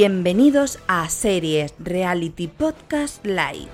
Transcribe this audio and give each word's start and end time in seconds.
Bienvenidos 0.00 0.78
a 0.86 1.08
Series 1.08 1.74
Reality 1.80 2.46
Podcast 2.46 3.26
Live. 3.26 3.66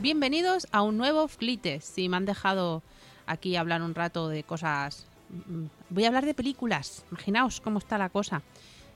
Bienvenidos 0.00 0.66
a 0.72 0.82
un 0.82 0.96
nuevo 0.96 1.28
Flites. 1.28 1.84
Si 1.84 2.08
me 2.08 2.16
han 2.16 2.24
dejado 2.24 2.82
aquí 3.26 3.54
hablar 3.54 3.80
un 3.80 3.94
rato 3.94 4.28
de 4.28 4.42
cosas. 4.42 5.06
mm, 5.28 5.66
Voy 5.90 6.04
a 6.04 6.08
hablar 6.08 6.26
de 6.26 6.34
películas. 6.34 7.04
Imaginaos 7.12 7.60
cómo 7.60 7.78
está 7.78 7.96
la 7.96 8.08
cosa. 8.08 8.42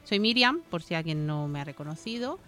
Soy 0.02 0.18
Miriam, 0.18 0.62
por 0.70 0.82
si 0.82 0.96
alguien 0.96 1.24
no 1.24 1.46
me 1.46 1.60
ha 1.60 1.65
reconocido. 1.65 2.41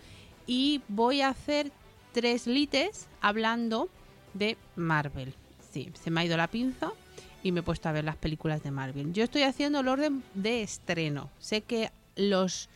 Y 0.48 0.80
voy 0.88 1.20
a 1.20 1.28
hacer 1.28 1.70
tres 2.10 2.48
lites 2.48 3.06
hablando 3.20 3.88
de 4.34 4.58
Marvel. 4.74 5.32
Sí, 5.70 5.92
se 5.94 6.10
me 6.10 6.22
ha 6.22 6.24
ido 6.24 6.36
la 6.36 6.48
pinza 6.48 6.90
y 7.42 7.52
me 7.52 7.60
he 7.60 7.62
puesto 7.62 7.88
a 7.88 7.92
ver 7.92 8.04
las 8.04 8.16
películas 8.16 8.62
de 8.62 8.70
Marvel. 8.70 9.12
Yo 9.12 9.24
estoy 9.24 9.42
haciendo 9.42 9.80
el 9.80 9.88
orden 9.88 10.22
de 10.34 10.62
estreno. 10.62 11.30
Sé 11.38 11.62
que 11.62 11.90
los 12.16 12.68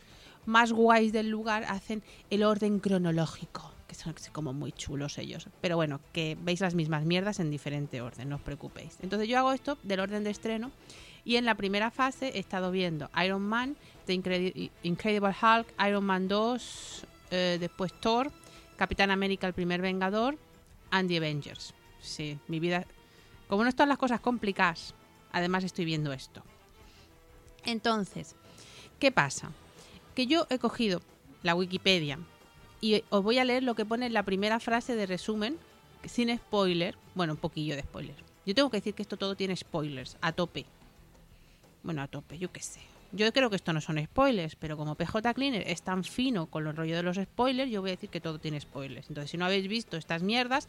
más 0.45 0.71
guays 0.71 1.13
del 1.13 1.29
lugar 1.29 1.63
hacen 1.65 2.01
el 2.29 2.43
orden 2.43 2.79
cronológico, 2.79 3.71
que 3.87 3.95
son 3.95 4.13
como 4.31 4.53
muy 4.53 4.71
chulos 4.71 5.17
ellos. 5.17 5.47
Pero 5.61 5.75
bueno, 5.75 5.99
que 6.13 6.37
veis 6.41 6.59
las 6.61 6.75
mismas 6.75 7.05
mierdas 7.05 7.39
en 7.39 7.49
diferente 7.49 8.01
orden, 8.01 8.29
no 8.29 8.37
os 8.37 8.41
preocupéis. 8.41 8.97
Entonces 9.01 9.27
yo 9.27 9.37
hago 9.37 9.51
esto 9.53 9.77
del 9.83 9.99
orden 9.99 10.23
de 10.23 10.31
estreno 10.31 10.71
y 11.25 11.37
en 11.37 11.45
la 11.45 11.55
primera 11.55 11.91
fase 11.91 12.29
he 12.35 12.39
estado 12.39 12.71
viendo 12.71 13.09
Iron 13.23 13.41
Man, 13.41 13.77
The 14.05 14.13
Incredi- 14.13 14.71
Incredible 14.83 15.29
Hulk, 15.41 15.67
Iron 15.87 16.03
Man 16.03 16.27
2, 16.27 17.05
eh, 17.31 17.57
después 17.59 17.93
Thor, 17.99 18.31
Capitán 18.75 19.11
América, 19.11 19.47
el 19.47 19.53
primer 19.53 19.81
Vengador, 19.81 20.37
and 20.91 21.07
The 21.09 21.17
Avengers. 21.17 21.73
Sí, 22.01 22.37
mi 22.47 22.59
vida... 22.59 22.85
Como 23.53 23.61
no 23.61 23.69
están 23.69 23.87
las 23.87 23.99
cosas 23.99 24.19
complicadas, 24.19 24.95
además 25.31 25.63
estoy 25.63 25.85
viendo 25.85 26.11
esto. 26.11 26.41
Entonces, 27.63 28.35
¿qué 28.97 29.11
pasa? 29.11 29.51
Que 30.15 30.25
yo 30.25 30.47
he 30.49 30.57
cogido 30.57 31.01
la 31.43 31.53
Wikipedia 31.53 32.17
y 32.81 33.03
os 33.11 33.21
voy 33.21 33.37
a 33.37 33.45
leer 33.45 33.61
lo 33.61 33.75
que 33.75 33.85
pone 33.85 34.07
en 34.07 34.13
la 34.13 34.23
primera 34.23 34.59
frase 34.59 34.95
de 34.95 35.05
resumen, 35.05 35.59
sin 36.03 36.35
spoiler. 36.35 36.97
Bueno, 37.13 37.33
un 37.33 37.37
poquillo 37.37 37.75
de 37.75 37.83
spoiler. 37.83 38.15
Yo 38.43 38.55
tengo 38.55 38.71
que 38.71 38.77
decir 38.77 38.95
que 38.95 39.03
esto 39.03 39.17
todo 39.17 39.35
tiene 39.35 39.55
spoilers, 39.55 40.17
a 40.21 40.31
tope. 40.31 40.65
Bueno, 41.83 42.01
a 42.01 42.07
tope, 42.07 42.39
yo 42.39 42.51
qué 42.51 42.59
sé. 42.59 42.79
Yo 43.11 43.31
creo 43.33 43.51
que 43.51 43.57
esto 43.57 43.71
no 43.71 43.81
son 43.81 44.03
spoilers, 44.03 44.55
pero 44.55 44.77
como 44.77 44.95
PJ 44.95 45.31
Cleaner 45.35 45.67
es 45.67 45.83
tan 45.83 46.03
fino 46.03 46.47
con 46.47 46.65
el 46.65 46.75
rollo 46.75 46.95
de 46.95 47.03
los 47.03 47.17
spoilers, 47.17 47.69
yo 47.69 47.81
voy 47.81 47.91
a 47.91 47.93
decir 47.93 48.09
que 48.09 48.19
todo 48.19 48.39
tiene 48.39 48.59
spoilers. 48.59 49.09
Entonces, 49.09 49.29
si 49.29 49.37
no 49.37 49.45
habéis 49.45 49.67
visto 49.67 49.95
estas 49.95 50.23
mierdas, 50.23 50.67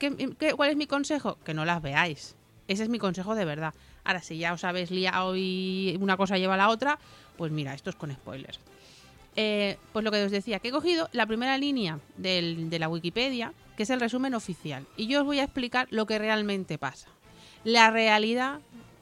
¿qué, 0.00 0.54
cuál 0.56 0.70
es 0.70 0.76
mi 0.76 0.86
consejo? 0.86 1.38
Que 1.44 1.54
no 1.54 1.64
las 1.64 1.80
veáis. 1.80 2.34
Ese 2.66 2.82
es 2.82 2.88
mi 2.88 2.98
consejo 2.98 3.34
de 3.34 3.44
verdad. 3.44 3.74
Ahora, 4.02 4.22
si 4.22 4.38
ya 4.38 4.52
os 4.52 4.64
habéis 4.64 4.90
liado 4.90 5.36
y 5.36 5.96
una 6.00 6.16
cosa 6.16 6.38
lleva 6.38 6.54
a 6.54 6.56
la 6.56 6.68
otra, 6.68 6.98
pues 7.36 7.52
mira, 7.52 7.74
esto 7.74 7.90
es 7.90 7.96
con 7.96 8.12
spoilers. 8.12 8.58
Eh, 9.36 9.76
pues 9.92 10.04
lo 10.04 10.10
que 10.10 10.24
os 10.24 10.30
decía, 10.30 10.58
que 10.58 10.68
he 10.68 10.72
cogido 10.72 11.08
la 11.12 11.26
primera 11.26 11.56
línea 11.58 12.00
de 12.16 12.76
la 12.78 12.88
Wikipedia, 12.88 13.52
que 13.76 13.84
es 13.84 13.90
el 13.90 14.00
resumen 14.00 14.34
oficial. 14.34 14.86
Y 14.96 15.06
yo 15.06 15.20
os 15.20 15.26
voy 15.26 15.38
a 15.38 15.44
explicar 15.44 15.86
lo 15.90 16.06
que 16.06 16.18
realmente 16.18 16.78
pasa. 16.78 17.08
La 17.64 17.90
realidad 17.90 18.60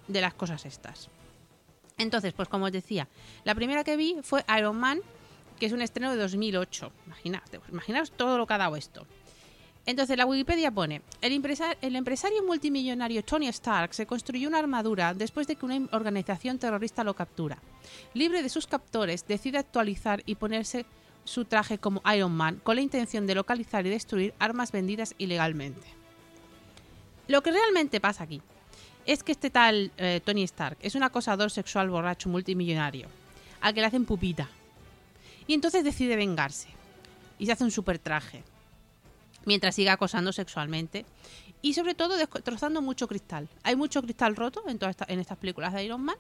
de 0.08 0.20
las 0.20 0.34
cosas 0.34 0.66
estas. 0.66 1.08
Entonces, 1.96 2.32
pues 2.32 2.48
como 2.48 2.66
os 2.66 2.72
decía, 2.72 3.08
la 3.44 3.54
primera 3.54 3.84
que 3.84 3.96
vi 3.96 4.16
fue 4.22 4.44
Iron 4.56 4.76
Man, 4.76 5.00
que 5.58 5.66
es 5.66 5.72
un 5.72 5.82
estreno 5.82 6.10
de 6.10 6.16
2008. 6.16 6.92
Imaginaos, 7.06 7.44
imaginaos 7.70 8.10
todo 8.12 8.38
lo 8.38 8.46
que 8.46 8.54
ha 8.54 8.58
dado 8.58 8.76
esto. 8.76 9.06
Entonces 9.88 10.18
la 10.18 10.26
Wikipedia 10.26 10.70
pone, 10.70 11.00
el, 11.22 11.32
empresa- 11.32 11.74
el 11.80 11.96
empresario 11.96 12.42
multimillonario 12.42 13.24
Tony 13.24 13.48
Stark 13.48 13.94
se 13.94 14.04
construyó 14.04 14.46
una 14.46 14.58
armadura 14.58 15.14
después 15.14 15.46
de 15.46 15.56
que 15.56 15.64
una 15.64 15.88
organización 15.92 16.58
terrorista 16.58 17.02
lo 17.04 17.14
captura. 17.14 17.56
Libre 18.12 18.42
de 18.42 18.50
sus 18.50 18.66
captores, 18.66 19.26
decide 19.26 19.56
actualizar 19.56 20.22
y 20.26 20.34
ponerse 20.34 20.84
su 21.24 21.46
traje 21.46 21.78
como 21.78 22.02
Iron 22.14 22.32
Man 22.32 22.60
con 22.62 22.76
la 22.76 22.82
intención 22.82 23.26
de 23.26 23.34
localizar 23.34 23.86
y 23.86 23.88
destruir 23.88 24.34
armas 24.38 24.72
vendidas 24.72 25.14
ilegalmente. 25.16 25.86
Lo 27.26 27.42
que 27.42 27.50
realmente 27.52 27.98
pasa 27.98 28.24
aquí 28.24 28.42
es 29.06 29.22
que 29.22 29.32
este 29.32 29.48
tal 29.48 29.90
eh, 29.96 30.20
Tony 30.22 30.42
Stark 30.42 30.76
es 30.82 30.96
un 30.96 31.02
acosador 31.02 31.50
sexual 31.50 31.88
borracho 31.88 32.28
multimillonario 32.28 33.08
al 33.62 33.72
que 33.72 33.80
le 33.80 33.86
hacen 33.86 34.04
pupita. 34.04 34.50
Y 35.46 35.54
entonces 35.54 35.82
decide 35.82 36.14
vengarse 36.14 36.68
y 37.38 37.46
se 37.46 37.52
hace 37.52 37.64
un 37.64 37.70
super 37.70 37.98
traje 37.98 38.44
mientras 39.48 39.74
siga 39.74 39.94
acosando 39.94 40.30
sexualmente 40.32 41.04
y 41.62 41.74
sobre 41.74 41.94
todo 41.94 42.16
destrozando 42.16 42.82
mucho 42.82 43.08
cristal. 43.08 43.48
Hay 43.64 43.74
mucho 43.74 44.00
cristal 44.02 44.36
roto 44.36 44.62
en, 44.68 44.78
toda 44.78 44.90
esta- 44.90 45.06
en 45.08 45.18
estas 45.18 45.38
películas 45.38 45.72
de 45.72 45.84
Iron 45.84 46.02
Man. 46.02 46.16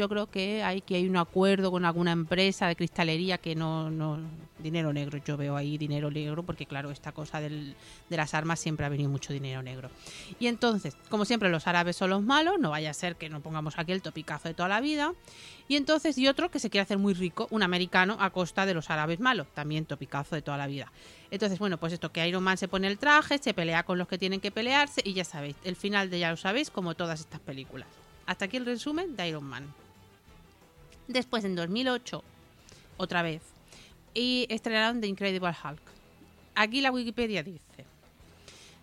Yo 0.00 0.08
creo 0.08 0.30
que 0.30 0.62
hay 0.62 0.80
que 0.80 0.94
hay 0.96 1.06
un 1.06 1.18
acuerdo 1.18 1.70
con 1.70 1.84
alguna 1.84 2.12
empresa 2.12 2.66
de 2.66 2.74
cristalería 2.74 3.36
que 3.36 3.54
no, 3.54 3.90
no 3.90 4.18
dinero 4.58 4.94
negro. 4.94 5.18
Yo 5.22 5.36
veo 5.36 5.56
ahí 5.56 5.76
dinero 5.76 6.10
negro 6.10 6.42
porque 6.42 6.64
claro 6.64 6.90
esta 6.90 7.12
cosa 7.12 7.38
del- 7.38 7.76
de 8.08 8.16
las 8.16 8.32
armas 8.32 8.58
siempre 8.60 8.86
ha 8.86 8.88
venido 8.88 9.10
mucho 9.10 9.34
dinero 9.34 9.62
negro. 9.62 9.90
Y 10.38 10.46
entonces, 10.46 10.96
como 11.10 11.26
siempre, 11.26 11.50
los 11.50 11.66
árabes 11.66 11.96
son 11.96 12.08
los 12.08 12.22
malos. 12.22 12.58
No 12.58 12.70
vaya 12.70 12.88
a 12.88 12.94
ser 12.94 13.16
que 13.16 13.28
no 13.28 13.40
pongamos 13.42 13.78
aquí 13.78 13.92
el 13.92 14.00
topicazo 14.00 14.48
de 14.48 14.54
toda 14.54 14.70
la 14.70 14.80
vida. 14.80 15.12
Y 15.68 15.76
entonces, 15.76 16.16
y 16.16 16.28
otro 16.28 16.50
que 16.50 16.60
se 16.60 16.70
quiere 16.70 16.84
hacer 16.84 16.96
muy 16.96 17.12
rico, 17.12 17.46
un 17.50 17.62
americano 17.62 18.16
a 18.20 18.30
costa 18.30 18.64
de 18.64 18.72
los 18.72 18.88
árabes 18.88 19.20
malos. 19.20 19.48
También 19.52 19.84
topicazo 19.84 20.34
de 20.34 20.40
toda 20.40 20.56
la 20.56 20.66
vida. 20.66 20.90
Entonces, 21.30 21.58
bueno, 21.58 21.76
pues 21.76 21.92
esto 21.92 22.10
que 22.10 22.26
Iron 22.26 22.42
Man 22.42 22.56
se 22.56 22.68
pone 22.68 22.86
el 22.86 22.96
traje, 22.96 23.36
se 23.36 23.52
pelea 23.52 23.82
con 23.82 23.98
los 23.98 24.08
que 24.08 24.16
tienen 24.16 24.40
que 24.40 24.50
pelearse 24.50 25.02
y 25.04 25.12
ya 25.12 25.26
sabéis, 25.26 25.56
el 25.62 25.76
final 25.76 26.08
de 26.08 26.20
ya 26.20 26.30
lo 26.30 26.38
sabéis, 26.38 26.70
como 26.70 26.94
todas 26.94 27.20
estas 27.20 27.40
películas. 27.40 27.86
Hasta 28.24 28.46
aquí 28.46 28.56
el 28.56 28.64
resumen 28.64 29.14
de 29.14 29.28
Iron 29.28 29.44
Man. 29.44 29.64
Después, 31.10 31.44
en 31.44 31.56
2008, 31.56 32.22
otra 32.96 33.22
vez, 33.22 33.42
y 34.14 34.46
estrenaron 34.48 35.00
The 35.00 35.08
Incredible 35.08 35.48
Hulk. 35.48 35.82
Aquí 36.54 36.80
la 36.80 36.92
Wikipedia 36.92 37.42
dice: 37.42 37.84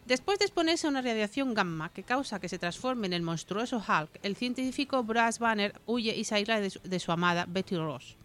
Después 0.06 0.38
de 0.38 0.44
exponerse 0.44 0.88
a 0.88 0.90
una 0.90 1.02
radiación 1.02 1.54
gamma 1.54 1.88
que 1.88 2.04
causa 2.04 2.42
que 2.42 2.50
se 2.50 2.60
transforme 2.60 3.08
en 3.08 3.14
el 3.14 3.22
monstruoso 3.22 3.78
Hulk, 3.78 4.20
el 4.24 4.36
científico 4.36 5.04
Bruce 5.04 5.40
Banner 5.40 5.80
huye 5.86 6.18
y 6.18 6.26
se 6.26 6.36
aísla 6.36 6.60
de 6.60 7.00
su, 7.00 7.12
amada 7.14 7.46
Betty 7.48 7.78
Ross. 7.78 8.18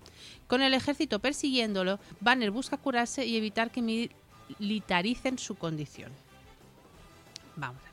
Con 0.48 0.62
el 0.62 0.74
ejército 0.74 1.20
persiguiéndolo, 1.20 2.00
Banner 2.18 2.50
busca 2.50 2.78
curarse 2.78 3.24
y 3.24 3.36
evitar 3.36 3.70
que 3.70 4.08
militaricen 4.58 5.38
su 5.38 5.54
condición. 5.54 6.10
Vamos. 7.54 7.91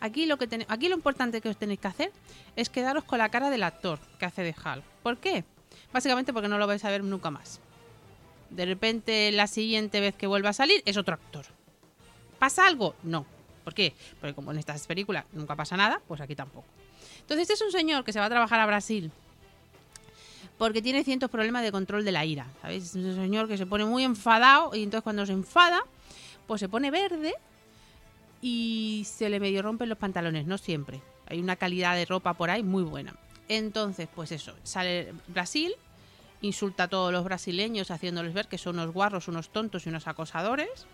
Aquí 0.00 0.26
lo, 0.26 0.38
que 0.38 0.66
aquí 0.68 0.88
lo 0.88 0.96
importante 0.96 1.40
que 1.40 1.48
os 1.48 1.56
tenéis 1.56 1.80
que 1.80 1.88
hacer 1.88 2.12
es 2.56 2.70
quedaros 2.70 3.04
con 3.04 3.18
la 3.18 3.28
cara 3.28 3.50
del 3.50 3.62
actor 3.62 3.98
que 4.18 4.24
hace 4.24 4.42
de 4.42 4.50
Hulk. 4.50 4.82
¿Por 5.02 5.18
qué? 5.18 5.44
Básicamente 5.92 6.32
porque 6.32 6.48
no 6.48 6.58
lo 6.58 6.66
vais 6.66 6.84
a 6.84 6.90
ver 6.90 7.04
nunca 7.04 7.30
más. 7.30 7.60
De 8.48 8.64
repente, 8.64 9.30
la 9.32 9.46
siguiente 9.46 10.00
vez 10.00 10.14
que 10.14 10.26
vuelva 10.26 10.50
a 10.50 10.54
salir 10.54 10.82
es 10.86 10.96
otro 10.96 11.14
actor. 11.14 11.44
¿Pasa 12.38 12.66
algo? 12.66 12.94
No. 13.02 13.26
¿Por 13.62 13.74
qué? 13.74 13.94
Porque 14.20 14.34
como 14.34 14.52
en 14.52 14.58
estas 14.58 14.86
películas 14.86 15.24
nunca 15.32 15.54
pasa 15.54 15.76
nada, 15.76 16.00
pues 16.08 16.20
aquí 16.20 16.34
tampoco. 16.34 16.66
Entonces, 17.20 17.42
este 17.42 17.54
es 17.54 17.62
un 17.62 17.70
señor 17.70 18.02
que 18.02 18.12
se 18.12 18.18
va 18.18 18.24
a 18.24 18.30
trabajar 18.30 18.58
a 18.58 18.66
Brasil 18.66 19.12
porque 20.60 20.82
tiene 20.82 21.02
ciertos 21.04 21.30
problemas 21.30 21.62
de 21.62 21.72
control 21.72 22.04
de 22.04 22.12
la 22.12 22.26
ira. 22.26 22.46
¿Sabéis? 22.60 22.84
Es 22.84 22.94
un 22.94 23.14
señor 23.14 23.48
que 23.48 23.56
se 23.56 23.64
pone 23.64 23.86
muy 23.86 24.04
enfadado 24.04 24.74
y 24.74 24.82
entonces 24.82 25.02
cuando 25.02 25.24
se 25.24 25.32
enfada, 25.32 25.80
pues 26.46 26.60
se 26.60 26.68
pone 26.68 26.90
verde 26.90 27.32
y 28.40 29.06
se 29.06 29.28
le 29.28 29.40
medio 29.40 29.62
rompen 29.62 29.88
los 29.88 29.98
pantalones, 29.98 30.46
no 30.46 30.58
siempre. 30.58 31.00
Hay 31.26 31.40
una 31.40 31.56
calidad 31.56 31.94
de 31.94 32.06
ropa 32.06 32.34
por 32.34 32.50
ahí 32.50 32.62
muy 32.62 32.82
buena. 32.82 33.14
Entonces, 33.48 34.08
pues 34.14 34.32
eso, 34.32 34.54
sale 34.62 35.12
Brasil, 35.28 35.74
insulta 36.40 36.84
a 36.84 36.88
todos 36.88 37.12
los 37.12 37.24
brasileños 37.24 37.90
haciéndoles 37.90 38.32
ver 38.32 38.48
que 38.48 38.58
son 38.58 38.78
unos 38.78 38.92
guarros, 38.92 39.28
unos 39.28 39.50
tontos 39.50 39.86
y 39.86 39.88
unos 39.88 40.06
acosadores. 40.06 40.86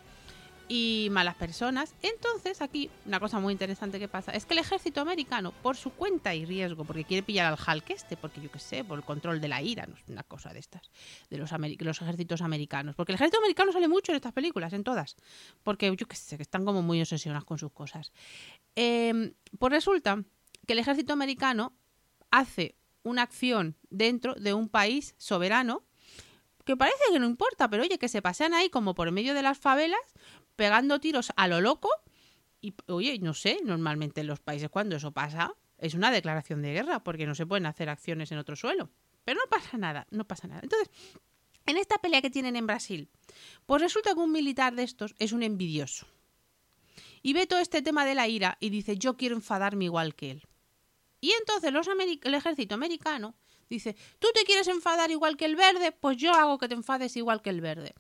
Y 0.68 1.08
malas 1.10 1.36
personas. 1.36 1.94
Entonces, 2.02 2.60
aquí, 2.60 2.90
una 3.04 3.20
cosa 3.20 3.38
muy 3.38 3.52
interesante 3.52 3.98
que 3.98 4.08
pasa 4.08 4.32
es 4.32 4.46
que 4.46 4.54
el 4.54 4.60
ejército 4.60 5.00
americano, 5.00 5.52
por 5.62 5.76
su 5.76 5.90
cuenta 5.90 6.34
y 6.34 6.44
riesgo, 6.44 6.84
porque 6.84 7.04
quiere 7.04 7.22
pillar 7.22 7.52
al 7.52 7.58
Hulk 7.58 7.90
este, 7.90 8.16
porque 8.16 8.40
yo 8.40 8.50
qué 8.50 8.58
sé, 8.58 8.84
por 8.84 8.98
el 8.98 9.04
control 9.04 9.40
de 9.40 9.48
la 9.48 9.62
ira, 9.62 9.88
una 10.08 10.22
cosa 10.22 10.52
de 10.52 10.58
estas, 10.58 10.90
de 11.30 11.38
los, 11.38 11.50
los 11.52 12.02
ejércitos 12.02 12.42
americanos. 12.42 12.94
Porque 12.96 13.12
el 13.12 13.16
ejército 13.16 13.38
americano 13.38 13.72
sale 13.72 13.88
mucho 13.88 14.12
en 14.12 14.16
estas 14.16 14.32
películas, 14.32 14.72
en 14.72 14.84
todas. 14.84 15.16
Porque 15.62 15.94
yo 15.96 16.06
qué 16.06 16.16
sé, 16.16 16.36
que 16.36 16.42
están 16.42 16.64
como 16.64 16.82
muy 16.82 17.00
obsesionados 17.00 17.44
con 17.44 17.58
sus 17.58 17.72
cosas. 17.72 18.12
Em, 18.74 19.34
pues 19.58 19.72
resulta 19.72 20.22
que 20.66 20.72
el 20.72 20.78
ejército 20.78 21.12
americano 21.12 21.76
hace 22.30 22.76
una 23.02 23.22
acción 23.22 23.76
dentro 23.88 24.34
de 24.34 24.52
un 24.52 24.68
país 24.68 25.14
soberano 25.16 25.84
que 26.64 26.76
parece 26.76 26.98
que 27.12 27.20
no 27.20 27.26
importa, 27.26 27.70
pero 27.70 27.84
oye, 27.84 27.96
que 27.96 28.08
se 28.08 28.20
pasean 28.20 28.52
ahí 28.52 28.68
como 28.68 28.96
por 28.96 29.12
medio 29.12 29.34
de 29.34 29.42
las 29.42 29.56
favelas 29.56 30.00
pegando 30.56 31.00
tiros 31.00 31.32
a 31.36 31.48
lo 31.48 31.60
loco. 31.60 31.88
Y 32.60 32.74
oye, 32.88 33.18
no 33.20 33.34
sé, 33.34 33.60
normalmente 33.64 34.22
en 34.22 34.26
los 34.26 34.40
países 34.40 34.70
cuando 34.70 34.96
eso 34.96 35.12
pasa 35.12 35.54
es 35.78 35.94
una 35.94 36.10
declaración 36.10 36.62
de 36.62 36.72
guerra, 36.72 37.04
porque 37.04 37.26
no 37.26 37.34
se 37.34 37.46
pueden 37.46 37.66
hacer 37.66 37.88
acciones 37.88 38.32
en 38.32 38.38
otro 38.38 38.56
suelo. 38.56 38.90
Pero 39.24 39.40
no 39.40 39.50
pasa 39.50 39.76
nada, 39.76 40.06
no 40.10 40.26
pasa 40.26 40.48
nada. 40.48 40.60
Entonces, 40.62 40.88
en 41.66 41.76
esta 41.76 41.98
pelea 41.98 42.22
que 42.22 42.30
tienen 42.30 42.56
en 42.56 42.66
Brasil, 42.66 43.08
pues 43.66 43.82
resulta 43.82 44.14
que 44.14 44.20
un 44.20 44.32
militar 44.32 44.74
de 44.74 44.84
estos 44.84 45.14
es 45.18 45.32
un 45.32 45.42
envidioso. 45.42 46.06
Y 47.22 47.32
ve 47.32 47.46
todo 47.46 47.58
este 47.58 47.82
tema 47.82 48.04
de 48.04 48.14
la 48.14 48.28
ira 48.28 48.56
y 48.60 48.70
dice, 48.70 48.96
yo 48.96 49.16
quiero 49.16 49.34
enfadarme 49.34 49.84
igual 49.84 50.14
que 50.14 50.30
él. 50.30 50.46
Y 51.20 51.32
entonces 51.32 51.72
los 51.72 51.88
el 51.88 52.34
ejército 52.34 52.74
americano 52.74 53.34
dice, 53.68 53.96
tú 54.18 54.28
te 54.32 54.44
quieres 54.44 54.68
enfadar 54.68 55.10
igual 55.10 55.36
que 55.36 55.44
el 55.44 55.56
verde, 55.56 55.92
pues 55.92 56.16
yo 56.16 56.32
hago 56.32 56.58
que 56.58 56.68
te 56.68 56.74
enfades 56.74 57.16
igual 57.16 57.42
que 57.42 57.50
el 57.50 57.60
verde. 57.60 57.94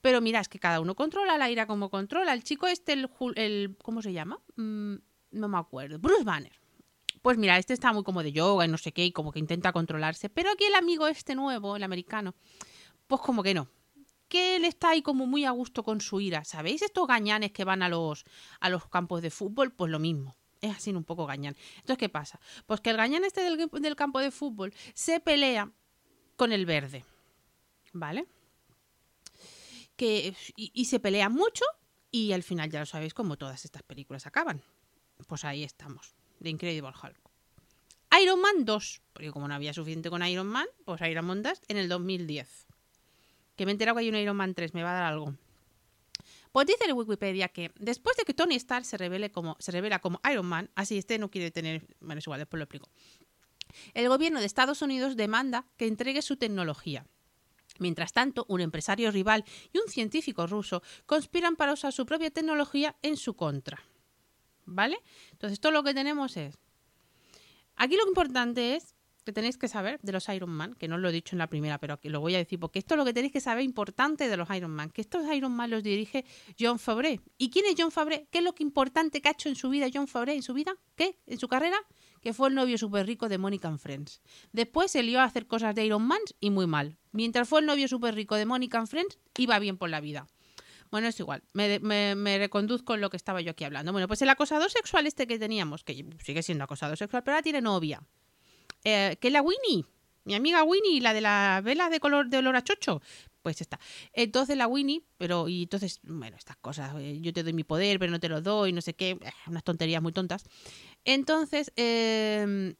Pero 0.00 0.20
mira, 0.20 0.40
es 0.40 0.48
que 0.48 0.58
cada 0.58 0.80
uno 0.80 0.94
controla 0.94 1.36
la 1.36 1.50
ira 1.50 1.66
como 1.66 1.90
controla. 1.90 2.32
El 2.32 2.42
chico 2.42 2.66
este, 2.66 2.94
el, 2.94 3.76
¿cómo 3.82 4.02
se 4.02 4.12
llama? 4.12 4.40
Mm, 4.56 4.94
no 5.32 5.48
me 5.48 5.58
acuerdo. 5.58 5.98
Bruce 5.98 6.24
Banner. 6.24 6.52
Pues 7.22 7.36
mira, 7.36 7.58
este 7.58 7.74
está 7.74 7.92
muy 7.92 8.02
como 8.02 8.22
de 8.22 8.32
yoga 8.32 8.64
y 8.64 8.68
no 8.68 8.78
sé 8.78 8.92
qué, 8.92 9.04
y 9.04 9.12
como 9.12 9.30
que 9.30 9.38
intenta 9.38 9.72
controlarse. 9.72 10.30
Pero 10.30 10.50
aquí 10.50 10.64
el 10.64 10.74
amigo 10.74 11.06
este 11.06 11.34
nuevo, 11.34 11.76
el 11.76 11.82
americano, 11.82 12.34
pues 13.06 13.20
como 13.20 13.42
que 13.42 13.52
no. 13.52 13.68
Que 14.28 14.56
él 14.56 14.64
está 14.64 14.90
ahí 14.90 15.02
como 15.02 15.26
muy 15.26 15.44
a 15.44 15.50
gusto 15.50 15.82
con 15.82 16.00
su 16.00 16.20
ira. 16.20 16.44
¿Sabéis 16.44 16.82
estos 16.82 17.06
gañanes 17.06 17.52
que 17.52 17.64
van 17.64 17.82
a 17.82 17.88
los, 17.88 18.24
a 18.60 18.70
los 18.70 18.86
campos 18.88 19.20
de 19.20 19.30
fútbol? 19.30 19.72
Pues 19.72 19.90
lo 19.90 19.98
mismo. 19.98 20.36
Es 20.62 20.76
así 20.76 20.90
un 20.90 21.04
poco 21.04 21.26
gañán. 21.26 21.56
Entonces, 21.76 21.98
¿qué 21.98 22.08
pasa? 22.08 22.40
Pues 22.66 22.80
que 22.80 22.90
el 22.90 22.96
gañán 22.96 23.24
este 23.24 23.42
del, 23.42 23.68
del 23.70 23.96
campo 23.96 24.18
de 24.20 24.30
fútbol 24.30 24.72
se 24.94 25.20
pelea 25.20 25.70
con 26.36 26.52
el 26.52 26.64
verde. 26.64 27.04
¿Vale? 27.92 28.26
Y, 30.56 30.84
se 30.84 31.00
pelean 31.00 31.32
mucho 31.32 31.64
y 32.10 32.32
al 32.32 32.42
final 32.42 32.70
ya 32.70 32.80
lo 32.80 32.86
sabéis 32.86 33.14
como 33.14 33.36
todas 33.36 33.64
estas 33.64 33.82
películas 33.82 34.26
acaban. 34.26 34.62
Pues 35.26 35.44
ahí 35.44 35.64
estamos, 35.64 36.14
The 36.42 36.48
Incredible 36.50 36.90
Hulk. 36.90 37.18
Iron 38.22 38.40
Man 38.40 38.64
2, 38.64 39.02
porque 39.12 39.30
como 39.30 39.46
no 39.46 39.54
había 39.54 39.72
suficiente 39.72 40.10
con 40.10 40.26
Iron 40.26 40.46
Man, 40.46 40.66
pues 40.84 41.00
Iron 41.02 41.26
Man 41.26 41.42
2 41.42 41.60
en 41.68 41.76
el 41.76 41.88
2010. 41.88 42.66
Que 43.56 43.66
me 43.66 43.72
he 43.72 43.74
enterado 43.74 43.96
que 43.96 44.00
hay 44.00 44.08
un 44.08 44.16
Iron 44.16 44.36
Man 44.36 44.54
3, 44.54 44.74
me 44.74 44.82
va 44.82 44.90
a 44.90 44.94
dar 44.94 45.04
algo. 45.04 45.34
Pues 46.52 46.66
dice 46.66 46.84
en 46.86 46.96
Wikipedia 46.96 47.48
que 47.48 47.70
después 47.78 48.16
de 48.16 48.24
que 48.24 48.34
Tony 48.34 48.56
Stark 48.56 48.84
se, 48.84 48.96
revele 48.96 49.30
como, 49.30 49.56
se 49.60 49.70
revela 49.70 50.00
como 50.00 50.20
Iron 50.30 50.46
Man, 50.46 50.70
así 50.74 50.98
este 50.98 51.18
no 51.18 51.30
quiere 51.30 51.50
tener, 51.52 51.86
bueno, 52.00 52.18
es 52.18 52.26
igual, 52.26 52.40
después 52.40 52.58
lo 52.58 52.64
explico. 52.64 52.88
El 53.94 54.08
gobierno 54.08 54.40
de 54.40 54.46
Estados 54.46 54.82
Unidos 54.82 55.16
demanda 55.16 55.64
que 55.76 55.86
entregue 55.86 56.22
su 56.22 56.36
tecnología. 56.36 57.06
Mientras 57.80 58.12
tanto, 58.12 58.44
un 58.48 58.60
empresario 58.60 59.10
rival 59.10 59.44
y 59.72 59.78
un 59.78 59.88
científico 59.88 60.46
ruso 60.46 60.82
conspiran 61.06 61.56
para 61.56 61.72
usar 61.72 61.92
su 61.92 62.06
propia 62.06 62.30
tecnología 62.30 62.94
en 63.02 63.16
su 63.16 63.34
contra. 63.34 63.82
¿Vale? 64.66 64.98
Entonces, 65.32 65.58
todo 65.58 65.72
lo 65.72 65.82
que 65.82 65.94
tenemos 65.94 66.36
es... 66.36 66.56
Aquí 67.76 67.96
lo 67.96 68.06
importante 68.06 68.76
es 68.76 68.94
que 69.24 69.32
tenéis 69.32 69.56
que 69.56 69.68
saber 69.68 69.98
de 70.02 70.12
los 70.12 70.28
Iron 70.28 70.50
Man, 70.50 70.74
que 70.74 70.88
no 70.88 70.98
lo 70.98 71.08
he 71.08 71.12
dicho 71.12 71.34
en 71.34 71.38
la 71.38 71.46
primera, 71.46 71.78
pero 71.78 71.94
aquí 71.94 72.08
lo 72.08 72.20
voy 72.20 72.34
a 72.34 72.38
decir, 72.38 72.58
porque 72.58 72.78
esto 72.78 72.94
es 72.94 72.98
lo 72.98 73.04
que 73.04 73.12
tenéis 73.12 73.32
que 73.32 73.40
saber 73.40 73.64
importante 73.64 74.28
de 74.28 74.36
los 74.36 74.48
Iron 74.50 74.70
Man, 74.70 74.90
que 74.90 75.00
estos 75.00 75.24
Iron 75.32 75.52
Man 75.52 75.70
los 75.70 75.82
dirige 75.82 76.24
John 76.58 76.78
Favre. 76.78 77.20
¿Y 77.38 77.50
quién 77.50 77.64
es 77.66 77.74
John 77.76 77.90
Favre? 77.90 78.26
¿Qué 78.30 78.38
es 78.38 78.44
lo 78.44 78.54
que 78.54 78.62
importante 78.62 79.20
que 79.20 79.28
ha 79.28 79.32
hecho 79.32 79.48
en 79.48 79.56
su 79.56 79.70
vida 79.70 79.88
John 79.92 80.08
Favre, 80.08 80.34
en 80.34 80.42
su 80.42 80.52
vida? 80.52 80.76
¿Qué? 80.96 81.18
¿En 81.26 81.38
su 81.38 81.48
carrera? 81.48 81.78
Que 82.20 82.32
fue 82.32 82.48
el 82.48 82.54
novio 82.54 82.76
súper 82.78 83.06
rico 83.06 83.28
de 83.28 83.38
Monica 83.38 83.68
and 83.68 83.78
Friends. 83.78 84.20
Después 84.52 84.90
se 84.90 85.02
lió 85.02 85.20
a 85.20 85.24
hacer 85.24 85.46
cosas 85.46 85.74
de 85.74 85.84
Iron 85.84 86.02
Man 86.02 86.20
y 86.38 86.50
muy 86.50 86.66
mal. 86.66 86.98
Mientras 87.12 87.48
fue 87.48 87.60
el 87.60 87.66
novio 87.66 87.88
súper 87.88 88.14
rico 88.14 88.36
de 88.36 88.46
Monica 88.46 88.78
and 88.78 88.88
Friends, 88.88 89.18
iba 89.38 89.58
bien 89.58 89.78
por 89.78 89.90
la 89.90 90.00
vida. 90.00 90.26
Bueno, 90.90 91.06
es 91.06 91.20
igual, 91.20 91.44
me, 91.52 91.78
me, 91.78 92.38
reconduzco 92.38 92.94
en 92.94 93.00
lo 93.00 93.10
que 93.10 93.16
estaba 93.16 93.40
yo 93.40 93.52
aquí 93.52 93.62
hablando. 93.62 93.92
Bueno, 93.92 94.08
pues 94.08 94.22
el 94.22 94.28
acosador 94.28 94.70
sexual 94.70 95.06
este 95.06 95.28
que 95.28 95.38
teníamos, 95.38 95.84
que 95.84 96.04
sigue 96.24 96.42
siendo 96.42 96.64
acosador 96.64 96.96
sexual, 96.96 97.22
pero 97.22 97.36
ahora 97.36 97.42
tiene 97.42 97.60
novia. 97.60 98.02
Eh, 98.82 99.16
que 99.20 99.28
es 99.28 99.32
la 99.32 99.42
Winnie, 99.42 99.84
mi 100.24 100.34
amiga 100.34 100.62
Winnie, 100.64 101.00
la 101.00 101.14
de 101.14 101.20
la 101.20 101.60
vela 101.62 101.90
de 101.90 102.00
color 102.00 102.28
de 102.28 102.38
olor 102.38 102.56
a 102.56 102.64
chocho. 102.64 103.00
Pues 103.42 103.60
está. 103.62 103.80
Entonces 104.12 104.56
la 104.56 104.66
Winnie, 104.66 105.02
pero 105.16 105.48
y 105.48 105.62
entonces, 105.62 106.00
bueno, 106.02 106.36
estas 106.36 106.56
cosas, 106.56 106.94
eh, 106.98 107.20
yo 107.22 107.32
te 107.32 107.42
doy 107.42 107.54
mi 107.54 107.64
poder, 107.64 107.98
pero 107.98 108.12
no 108.12 108.20
te 108.20 108.28
lo 108.28 108.42
doy, 108.42 108.72
no 108.72 108.82
sé 108.82 108.94
qué, 108.94 109.10
eh, 109.10 109.32
unas 109.46 109.64
tonterías 109.64 110.02
muy 110.02 110.12
tontas. 110.12 110.44
Entonces, 111.04 111.72
em, 111.76 112.74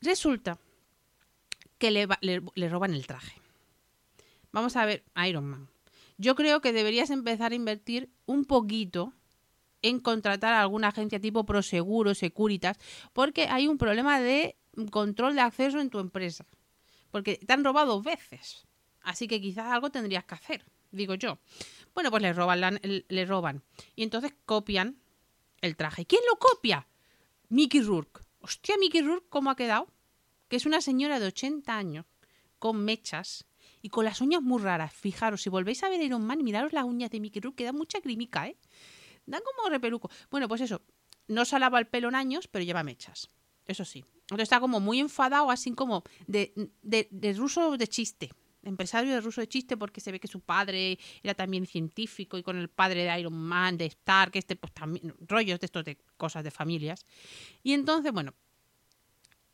resulta 0.00 0.58
que 1.78 1.90
le, 1.90 2.68
roban 2.68 2.94
el 2.94 3.06
traje. 3.06 3.40
Vamos 4.52 4.76
a 4.76 4.86
ver, 4.86 5.04
Iron 5.26 5.46
Man. 5.46 5.68
Yo 6.18 6.36
creo 6.36 6.60
que 6.60 6.72
deberías 6.72 7.10
empezar 7.10 7.52
a 7.52 7.56
invertir 7.56 8.10
un 8.26 8.44
poquito 8.44 9.12
en 9.80 9.98
contratar 9.98 10.54
a 10.54 10.60
alguna 10.60 10.88
agencia 10.88 11.20
tipo 11.20 11.44
Proseguro, 11.44 12.14
Securitas, 12.14 12.78
porque 13.12 13.48
hay 13.48 13.66
un 13.66 13.78
problema 13.78 14.20
de 14.20 14.56
control 14.90 15.34
de 15.34 15.40
acceso 15.40 15.80
en 15.80 15.90
tu 15.90 15.98
empresa. 15.98 16.46
Porque 17.10 17.36
te 17.36 17.52
han 17.52 17.64
robado 17.64 17.94
dos 17.94 18.04
veces. 18.04 18.64
Así 19.00 19.26
que 19.26 19.40
quizás 19.40 19.66
algo 19.66 19.90
tendrías 19.90 20.24
que 20.24 20.34
hacer, 20.34 20.64
digo 20.92 21.14
yo. 21.14 21.38
Bueno, 21.94 22.10
pues 22.10 22.22
le 22.22 22.32
roban, 22.32 22.80
le 22.82 23.24
roban. 23.26 23.64
Y 23.96 24.04
entonces 24.04 24.32
copian 24.46 25.02
el 25.60 25.76
traje. 25.76 26.06
¿Quién 26.06 26.22
lo 26.30 26.38
copia? 26.38 26.86
Mickey 27.52 27.82
Rourke. 27.82 28.22
Hostia, 28.40 28.78
Mickey 28.78 29.02
Rourke, 29.02 29.26
¿cómo 29.28 29.50
ha 29.50 29.56
quedado? 29.56 29.86
Que 30.48 30.56
es 30.56 30.64
una 30.64 30.80
señora 30.80 31.20
de 31.20 31.26
80 31.26 31.76
años, 31.76 32.06
con 32.58 32.82
mechas 32.82 33.44
y 33.82 33.90
con 33.90 34.06
las 34.06 34.22
uñas 34.22 34.40
muy 34.40 34.62
raras. 34.62 34.94
Fijaros, 34.94 35.42
si 35.42 35.50
volvéis 35.50 35.82
a 35.82 35.90
ver 35.90 36.00
Iron 36.00 36.24
Man, 36.24 36.42
miraros 36.42 36.72
las 36.72 36.84
uñas 36.84 37.10
de 37.10 37.20
Mickey 37.20 37.42
Rourke, 37.42 37.58
que 37.58 37.64
da 37.64 37.74
mucha 37.74 38.00
crimica, 38.00 38.48
¿eh? 38.48 38.56
Dan 39.26 39.42
como 39.44 39.68
repeluco. 39.68 40.10
Bueno, 40.30 40.48
pues 40.48 40.62
eso. 40.62 40.80
No 41.28 41.44
se 41.44 41.58
lava 41.58 41.78
el 41.78 41.86
pelo 41.86 42.08
en 42.08 42.14
años, 42.14 42.48
pero 42.48 42.64
lleva 42.64 42.82
mechas. 42.82 43.28
Eso 43.66 43.84
sí. 43.84 44.02
Entonces 44.22 44.44
está 44.44 44.58
como 44.58 44.80
muy 44.80 44.98
enfadado, 44.98 45.50
así 45.50 45.72
como 45.72 46.04
de, 46.26 46.54
de, 46.80 47.34
ruso 47.34 47.76
de 47.76 47.86
chiste. 47.86 48.30
Empresario 48.64 49.12
de 49.12 49.20
ruso 49.20 49.40
de 49.40 49.48
chiste 49.48 49.76
porque 49.76 50.00
se 50.00 50.12
ve 50.12 50.20
que 50.20 50.28
su 50.28 50.40
padre 50.40 50.98
era 51.22 51.34
también 51.34 51.66
científico 51.66 52.38
y 52.38 52.42
con 52.42 52.56
el 52.56 52.68
padre 52.68 53.04
de 53.04 53.20
Iron 53.20 53.34
Man, 53.34 53.76
de 53.76 53.86
Stark, 53.86 54.32
este, 54.34 54.56
pues 54.56 54.72
también, 54.72 55.14
rollos 55.26 55.58
de 55.60 55.66
estos 55.66 55.84
de 55.84 55.98
cosas 56.16 56.44
de 56.44 56.50
familias. 56.50 57.06
Y 57.62 57.72
entonces, 57.72 58.12
bueno, 58.12 58.34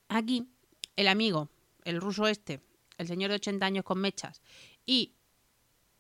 aquí 0.09 0.49
el 0.97 1.09
amigo, 1.09 1.49
el 1.85 2.01
ruso 2.01 2.27
este, 2.27 2.61
el 2.99 3.07
señor 3.07 3.31
de 3.31 3.37
80 3.37 3.65
años 3.65 3.85
con 3.85 3.99
mechas, 3.99 4.43
y 4.85 5.15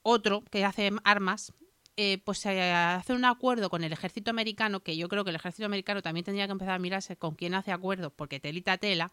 otro 0.02 0.42
que 0.50 0.64
hace 0.64 0.90
armas, 1.04 1.52
eh, 1.96 2.18
pues 2.24 2.38
se 2.38 2.72
hace 2.72 3.12
un 3.12 3.24
acuerdo 3.24 3.70
con 3.70 3.84
el 3.84 3.92
ejército 3.92 4.30
americano, 4.30 4.80
que 4.80 4.96
yo 4.96 5.08
creo 5.08 5.24
que 5.24 5.30
el 5.30 5.36
ejército 5.36 5.66
americano 5.66 6.02
también 6.02 6.24
tendría 6.24 6.46
que 6.46 6.52
empezar 6.52 6.74
a 6.74 6.78
mirarse 6.78 7.16
con 7.16 7.34
quién 7.34 7.54
hace 7.54 7.72
acuerdos, 7.72 8.12
porque 8.14 8.40
telita 8.40 8.78
tela, 8.78 9.10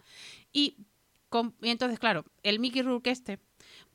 y, 0.54 0.78
y 1.62 1.70
entonces, 1.70 2.00
claro, 2.00 2.26
el 2.44 2.60
Mickey 2.60 2.82
Rourke 2.82 3.12
este, 3.12 3.40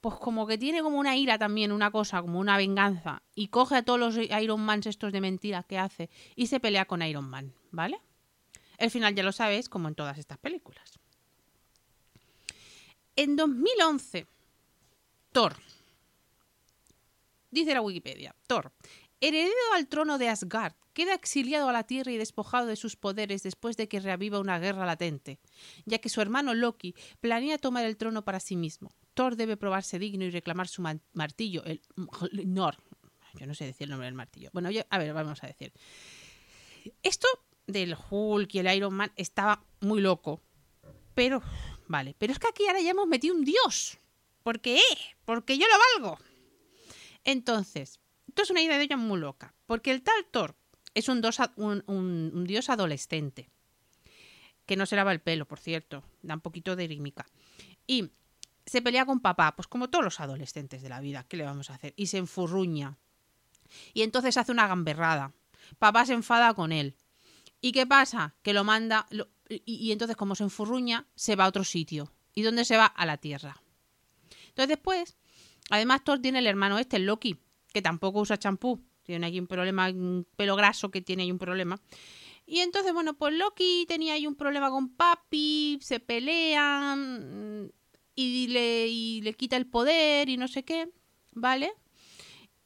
pues 0.01 0.17
como 0.17 0.47
que 0.47 0.59
tiene 0.59 0.83
como 0.83 0.99
una 0.99 1.17
ira 1.17 1.39
también, 1.39 1.73
una 1.73 1.91
cosa, 1.91 2.23
como 2.23 2.39
una 2.39 2.57
venganza, 2.57 3.23
y 3.35 3.49
coge 3.49 3.77
a 3.77 3.83
todos 3.83 4.01
los 4.01 4.17
Iron 4.17 4.61
Mans 4.61 4.87
estos 4.87 5.13
de 5.13 5.21
mentira 5.21 5.63
que 5.63 5.79
hace, 5.79 6.11
y 6.37 6.47
se 6.47 6.61
pelea 6.61 6.87
con 6.87 7.03
Iron 7.03 7.29
Man, 7.29 7.53
¿vale? 7.71 8.01
El 8.79 8.91
final 8.91 9.15
ya 9.15 9.23
lo 9.23 9.33
sabéis, 9.33 9.69
como 9.69 9.89
en 9.89 9.95
todas 9.95 10.19
estas 10.19 10.39
películas. 10.39 10.99
En 13.17 13.37
2011, 13.37 14.27
Thor 15.33 15.57
Dice 17.51 17.75
la 17.75 17.83
Wikipedia, 17.83 18.35
Thor, 18.47 18.73
heredero 19.21 19.75
al 19.75 19.89
trono 19.89 20.19
de 20.19 20.29
Asgard, 20.29 20.75
queda 20.93 21.15
exiliado 21.15 21.69
a 21.69 21.73
la 21.73 21.83
Tierra 21.85 22.13
y 22.13 22.17
despojado 22.17 22.67
de 22.67 22.77
sus 22.77 22.95
poderes 22.95 23.43
después 23.43 23.77
de 23.77 23.89
que 23.89 23.99
reaviva 23.99 24.39
una 24.39 24.61
guerra 24.61 24.87
latente, 24.87 25.41
ya 25.85 25.99
que 25.99 26.09
su 26.09 26.21
hermano 26.21 26.55
Loki 26.55 26.95
planea 27.21 27.59
tomar 27.59 27.85
el 27.85 27.97
trono 27.97 28.25
para 28.25 28.39
sí 28.39 28.55
mismo. 28.55 28.93
Thor 29.21 29.37
debe 29.37 29.59
probarse 29.59 29.99
digno 29.99 30.25
y 30.25 30.31
reclamar 30.31 30.67
su 30.67 30.81
martillo, 31.13 31.63
el 31.67 31.83
Nor. 32.47 32.79
Yo 33.35 33.47
no 33.47 33.53
sé 33.53 33.67
decir 33.67 33.85
el 33.85 33.91
nombre 33.91 34.07
del 34.07 34.15
martillo. 34.15 34.49
Bueno, 34.55 34.71
a 34.89 34.99
ver, 34.99 35.13
vamos 35.13 35.45
a 35.45 35.47
decir. 35.47 35.75
Esto 37.03 37.29
del 37.67 37.95
Hulk 38.09 38.55
y 38.55 38.61
el 38.61 38.75
Iron 38.75 38.95
Man 38.95 39.13
estaba 39.17 39.63
muy 39.81 40.01
loco. 40.01 40.41
Pero, 41.15 41.43
vale, 41.87 42.17
pero 42.19 42.33
es 42.33 42.39
que 42.39 42.49
aquí 42.49 42.67
ahora 42.67 42.81
ya 42.81 42.93
hemos 42.93 43.07
metido 43.09 43.35
un 43.35 43.45
dios. 43.45 43.99
¿Por 44.43 44.59
qué? 44.63 44.81
Porque 45.27 45.59
yo 45.59 45.67
lo 45.67 46.03
valgo. 46.03 46.19
Entonces, 47.25 48.01
esto 48.27 48.41
es 48.41 48.49
una 48.49 48.63
idea 48.63 48.79
de 48.79 48.85
ella 48.85 48.97
muy 48.97 49.21
loca, 49.21 49.53
porque 49.67 49.91
el 49.91 50.01
tal 50.01 50.25
Thor 50.31 50.57
es 50.95 51.11
un, 51.11 51.23
un, 51.57 52.45
dios 52.47 52.71
adolescente, 52.71 53.51
que 54.65 54.77
no 54.77 54.87
se 54.87 54.97
lava 54.97 55.13
el 55.13 55.21
pelo, 55.21 55.47
por 55.47 55.59
cierto, 55.59 56.05
da 56.23 56.33
un 56.33 56.41
poquito 56.41 56.75
de 56.75 56.87
rítmica. 56.87 57.27
Y 57.87 58.13
se 58.71 58.83
pelea 58.83 59.05
con 59.05 59.19
papá, 59.19 59.57
pues 59.57 59.67
como 59.67 59.91
todos 59.91 60.05
los 60.05 60.21
adolescentes 60.21 60.81
de 60.81 60.89
la 60.89 61.01
vida, 61.01 61.27
¿qué 61.29 61.37
le 61.37 61.43
vamos 61.43 61.71
a 61.71 61.75
hacer? 61.75 61.93
Y 61.97 62.07
se 62.07 62.19
enfurruña. 62.19 62.99
Y 63.95 64.03
entonces 64.03 64.37
hace 64.37 64.53
una 64.53 64.69
gamberrada. 64.69 65.33
Papá 65.81 66.07
se 66.07 66.13
enfada 66.13 66.55
con 66.55 66.71
él. 66.71 66.95
¿Y 67.61 67.73
qué 67.73 67.85
pasa? 67.85 68.37
Que 68.45 68.53
lo 68.53 68.63
manda... 68.63 69.09
y, 69.49 69.91
entonces 69.91 70.17
como 70.17 70.37
se 70.37 70.45
enfurruña, 70.45 71.09
se 71.17 71.35
va 71.35 71.47
a 71.47 71.49
otro 71.49 71.65
sitio. 71.65 72.13
¿Y 72.33 72.43
dónde 72.43 72.65
se 72.65 72.77
va? 72.77 72.87
A 72.87 73.07
la 73.07 73.17
Tierra. 73.17 73.61
Entonces 74.51 74.69
después, 74.69 75.17
además 75.69 76.05
Thor 76.05 76.21
tiene 76.21 76.39
el 76.39 76.47
hermano 76.47 76.79
este, 76.79 76.95
el 76.99 77.07
Loki, 77.07 77.41
que 77.73 77.83
tampoco 77.83 78.21
usa 78.21 78.39
champú. 78.39 78.81
Tiene 79.03 79.27
aquí 79.27 79.41
un 79.41 79.49
problema, 79.49 79.89
un 79.89 80.29
pelo 80.37 80.55
graso 80.55 80.93
que 80.93 81.03
tiene 81.03 81.25
ahí 81.25 81.33
un 81.33 81.39
problema. 81.39 81.81
Y 82.47 82.61
entonces, 82.61 82.93
bueno, 82.93 83.15
pues 83.15 83.35
Loki 83.35 83.85
tenía 83.89 84.15
ahí 84.15 84.29
un 84.29 84.37
problema 84.37 84.71
con 84.71 84.95
Papi, 84.95 85.81
se 85.83 85.99
pelean 85.99 87.73
y 88.23 88.49
le, 88.49 88.89
y 88.89 89.21
le 89.23 89.35
quita 89.35 89.57
el 89.57 89.67
poder 89.67 90.29
y 90.29 90.37
no 90.37 90.49
sé 90.49 90.65
qué, 90.65 90.89
¿vale? 91.33 91.73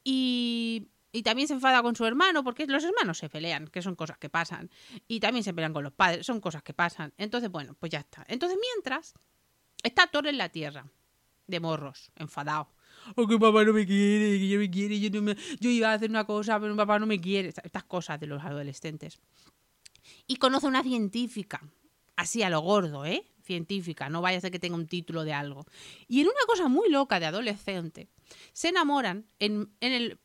Y, 0.03 0.87
y 1.11 1.23
también 1.23 1.47
se 1.47 1.53
enfada 1.53 1.81
con 1.81 1.95
su 1.95 2.05
hermano, 2.05 2.43
porque 2.43 2.67
los 2.67 2.83
hermanos 2.83 3.17
se 3.17 3.29
pelean, 3.29 3.67
que 3.67 3.81
son 3.81 3.95
cosas 3.95 4.17
que 4.17 4.29
pasan. 4.29 4.69
Y 5.07 5.19
también 5.19 5.43
se 5.43 5.53
pelean 5.53 5.73
con 5.73 5.83
los 5.83 5.93
padres, 5.93 6.25
son 6.25 6.39
cosas 6.39 6.63
que 6.63 6.73
pasan. 6.73 7.13
Entonces, 7.17 7.49
bueno, 7.49 7.75
pues 7.79 7.91
ya 7.91 7.99
está. 7.99 8.25
Entonces, 8.27 8.57
mientras, 8.59 9.13
está 9.83 10.07
Thor 10.07 10.27
en 10.27 10.37
la 10.37 10.49
Tierra, 10.49 10.91
de 11.47 11.59
morros, 11.59 12.11
enfadado 12.15 12.75
o 13.15 13.27
que 13.27 13.37
papá 13.37 13.63
no 13.63 13.73
me 13.73 13.85
quiere, 13.85 14.39
que 14.39 14.47
yo 14.47 14.59
me 14.59 14.69
quiere, 14.69 14.99
yo, 14.99 15.09
no 15.09 15.21
me, 15.21 15.35
yo 15.59 15.69
iba 15.69 15.91
a 15.91 15.93
hacer 15.93 16.09
una 16.09 16.25
cosa, 16.25 16.59
pero 16.59 16.75
papá 16.75 16.97
no 16.99 17.05
me 17.05 17.19
quiere. 17.19 17.49
Estas 17.49 17.83
cosas 17.83 18.19
de 18.19 18.27
los 18.27 18.43
adolescentes. 18.43 19.19
Y 20.27 20.37
conoce 20.37 20.65
a 20.65 20.69
una 20.69 20.83
científica, 20.83 21.61
así 22.15 22.43
a 22.43 22.49
lo 22.49 22.61
gordo, 22.61 23.05
¿eh? 23.05 23.25
Científica, 23.45 24.09
no 24.09 24.21
vaya 24.21 24.37
a 24.37 24.41
ser 24.41 24.51
que 24.51 24.59
tenga 24.59 24.75
un 24.75 24.87
título 24.87 25.23
de 25.23 25.33
algo. 25.33 25.65
Y 26.07 26.21
en 26.21 26.27
una 26.27 26.45
cosa 26.47 26.67
muy 26.67 26.89
loca 26.89 27.19
de 27.19 27.27
adolescente, 27.27 28.09
se 28.53 28.69
enamoran 28.69 29.25
en, 29.39 29.71
en, 29.79 29.93
el, 29.93 30.19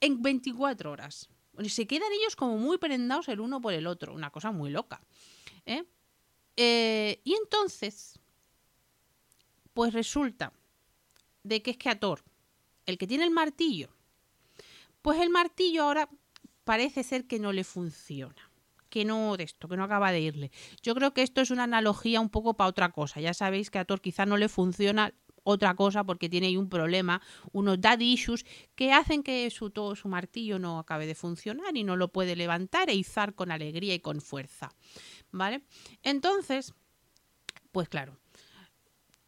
en 0.00 0.20
24 0.20 0.90
horas. 0.90 1.28
Se 1.68 1.86
quedan 1.86 2.12
ellos 2.12 2.36
como 2.36 2.58
muy 2.58 2.78
prendados 2.78 3.28
el 3.28 3.40
uno 3.40 3.60
por 3.60 3.72
el 3.72 3.86
otro, 3.86 4.12
una 4.12 4.30
cosa 4.30 4.50
muy 4.50 4.70
loca. 4.70 5.00
¿eh? 5.66 5.84
Eh, 6.56 7.20
y 7.24 7.34
entonces, 7.34 8.18
pues 9.72 9.92
resulta 9.92 10.52
de 11.42 11.62
que 11.62 11.70
es 11.72 11.76
que 11.76 11.90
a 11.90 11.98
Thor, 11.98 12.22
el 12.86 12.98
que 12.98 13.06
tiene 13.06 13.24
el 13.24 13.30
martillo, 13.30 13.88
pues 15.02 15.20
el 15.20 15.30
martillo 15.30 15.84
ahora 15.84 16.08
parece 16.64 17.04
ser 17.04 17.26
que 17.26 17.38
no 17.38 17.52
le 17.52 17.62
funciona. 17.62 18.50
Que 18.94 19.04
no 19.04 19.36
de 19.36 19.42
esto, 19.42 19.66
que 19.66 19.76
no 19.76 19.82
acaba 19.82 20.12
de 20.12 20.20
irle. 20.20 20.52
Yo 20.80 20.94
creo 20.94 21.12
que 21.12 21.22
esto 21.22 21.40
es 21.40 21.50
una 21.50 21.64
analogía 21.64 22.20
un 22.20 22.30
poco 22.30 22.54
para 22.54 22.70
otra 22.70 22.92
cosa. 22.92 23.20
Ya 23.20 23.34
sabéis 23.34 23.68
que 23.68 23.80
a 23.80 23.84
Thor 23.84 24.00
quizá 24.00 24.24
no 24.24 24.36
le 24.36 24.48
funciona 24.48 25.12
otra 25.42 25.74
cosa 25.74 26.04
porque 26.04 26.28
tiene 26.28 26.46
ahí 26.46 26.56
un 26.56 26.68
problema, 26.68 27.20
unos 27.50 27.80
daddy 27.80 28.12
issues 28.12 28.46
que 28.76 28.92
hacen 28.92 29.24
que 29.24 29.50
su, 29.50 29.70
todo 29.70 29.96
su 29.96 30.06
martillo 30.06 30.60
no 30.60 30.78
acabe 30.78 31.08
de 31.08 31.16
funcionar 31.16 31.76
y 31.76 31.82
no 31.82 31.96
lo 31.96 32.12
puede 32.12 32.36
levantar 32.36 32.88
e 32.88 32.94
izar 32.94 33.34
con 33.34 33.50
alegría 33.50 33.94
y 33.94 33.98
con 33.98 34.20
fuerza. 34.20 34.72
¿Vale? 35.32 35.64
Entonces, 36.04 36.72
pues 37.72 37.88
claro, 37.88 38.16